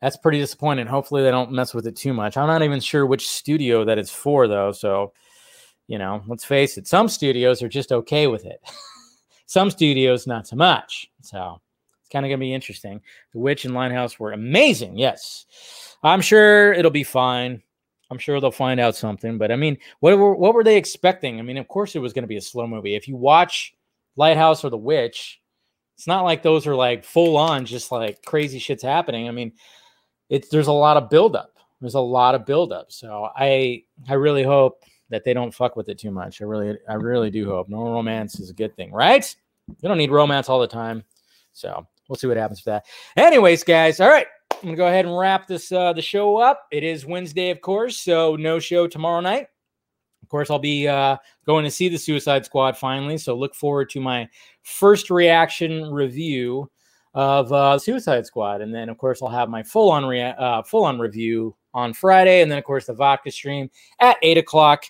[0.00, 0.86] that's pretty disappointing.
[0.86, 2.36] Hopefully they don't mess with it too much.
[2.36, 4.72] I'm not even sure which studio that it's for though.
[4.72, 5.12] So
[5.88, 8.60] you know, let's face it, some studios are just okay with it.
[9.46, 11.10] some studios not so much.
[11.22, 11.60] So
[12.08, 13.02] it's kind of going to be interesting.
[13.34, 14.96] The Witch and Lighthouse were amazing.
[14.96, 15.44] Yes.
[16.02, 17.62] I'm sure it'll be fine.
[18.10, 19.36] I'm sure they'll find out something.
[19.36, 21.38] But I mean, what were, what were they expecting?
[21.38, 22.94] I mean, of course it was going to be a slow movie.
[22.94, 23.74] If you watch
[24.16, 25.38] Lighthouse or The Witch,
[25.96, 29.28] it's not like those are like full on, just like crazy shit's happening.
[29.28, 29.52] I mean,
[30.30, 31.58] it's there's a lot of buildup.
[31.82, 32.90] There's a lot of buildup.
[32.90, 36.40] So I I really hope that they don't fuck with it too much.
[36.40, 37.68] I really I really do hope.
[37.68, 39.36] No romance is a good thing, right?
[39.68, 41.04] You don't need romance all the time.
[41.52, 42.86] So we'll see what happens with that.
[43.16, 44.26] Anyways, guys, all right.
[44.50, 46.66] I'm gonna go ahead and wrap this uh the show up.
[46.72, 49.46] It is Wednesday, of course, so no show tomorrow night.
[50.22, 53.16] Of course, I'll be uh, going to see the Suicide Squad finally.
[53.16, 54.28] So look forward to my
[54.62, 56.70] first reaction review
[57.14, 60.62] of uh, Suicide Squad, and then of course I'll have my full on rea- uh,
[60.64, 64.84] full on review on Friday, and then of course the vodka stream at eight o'clock.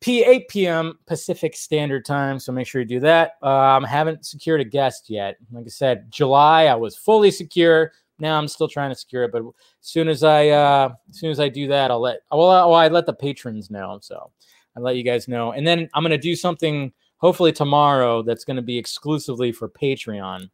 [0.00, 0.98] P 8 p.m.
[1.06, 2.38] Pacific Standard Time.
[2.38, 3.32] So make sure you do that.
[3.42, 5.36] Um, haven't secured a guest yet.
[5.52, 7.92] Like I said, July I was fully secure.
[8.18, 11.30] Now I'm still trying to secure it, but as soon as I uh, as soon
[11.30, 13.98] as I do that, I'll let well, well I let the patrons know.
[14.00, 14.30] So
[14.76, 18.62] I'll let you guys know, and then I'm gonna do something hopefully tomorrow that's gonna
[18.62, 20.50] be exclusively for Patreon.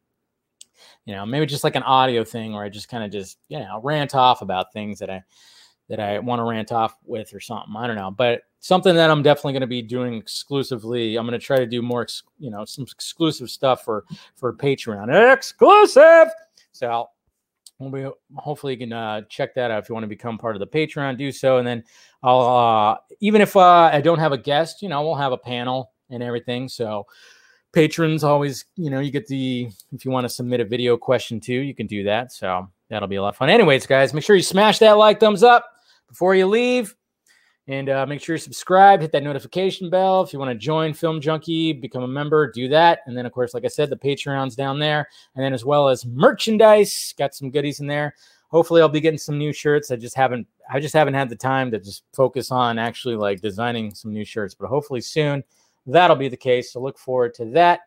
[1.04, 3.58] You know, maybe just like an audio thing where I just kind of just you
[3.58, 5.22] know rant off about things that I
[5.88, 7.74] that I want to rant off with or something.
[7.76, 11.16] I don't know, but something that I'm definitely going to be doing exclusively.
[11.16, 12.06] I'm going to try to do more,
[12.38, 14.04] you know, some exclusive stuff for
[14.34, 15.32] for Patreon.
[15.32, 16.28] Exclusive.
[16.72, 17.08] So
[17.78, 20.56] we'll be hopefully you can uh, check that out if you want to become part
[20.56, 21.16] of the Patreon.
[21.16, 21.84] Do so, and then
[22.22, 25.38] I'll uh, even if uh, I don't have a guest, you know, we'll have a
[25.38, 26.68] panel and everything.
[26.68, 27.06] So
[27.72, 31.40] patrons always, you know, you get the if you want to submit a video question
[31.40, 32.32] too, you can do that.
[32.32, 33.50] So that'll be a lot of fun.
[33.50, 35.66] Anyways, guys, make sure you smash that like thumbs up
[36.08, 36.94] before you leave.
[37.68, 40.22] And uh, make sure you subscribe, hit that notification bell.
[40.22, 43.00] If you want to join Film Junkee, become a member, do that.
[43.06, 45.08] And then, of course, like I said, the Patreon's down there.
[45.34, 48.14] And then, as well as merchandise, got some goodies in there.
[48.50, 49.90] Hopefully, I'll be getting some new shirts.
[49.90, 53.40] I just haven't, I just haven't had the time to just focus on actually like
[53.40, 54.54] designing some new shirts.
[54.54, 55.42] But hopefully soon,
[55.86, 56.72] that'll be the case.
[56.72, 57.80] So look forward to that.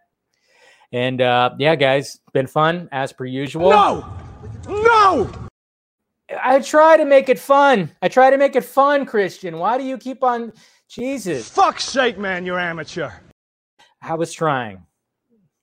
[0.91, 3.69] And uh, yeah, guys, been fun as per usual.
[3.69, 4.05] No,
[4.67, 5.49] no.
[6.41, 7.91] I try to make it fun.
[8.01, 9.57] I try to make it fun, Christian.
[9.57, 10.53] Why do you keep on
[10.88, 11.49] Jesus?
[11.49, 13.09] Fuck's sake, man, you're amateur.
[14.01, 14.84] I was trying.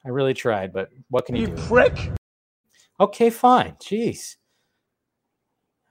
[0.04, 1.52] I really tried, but what can you, do?
[1.52, 1.62] You do?
[1.64, 2.12] prick.
[3.00, 3.76] Okay, fine.
[3.80, 4.36] Jeez.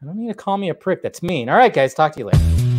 [0.01, 1.01] I don't need to call me a prick.
[1.01, 1.49] That's mean.
[1.49, 1.93] All right, guys.
[1.93, 2.74] Talk to you later.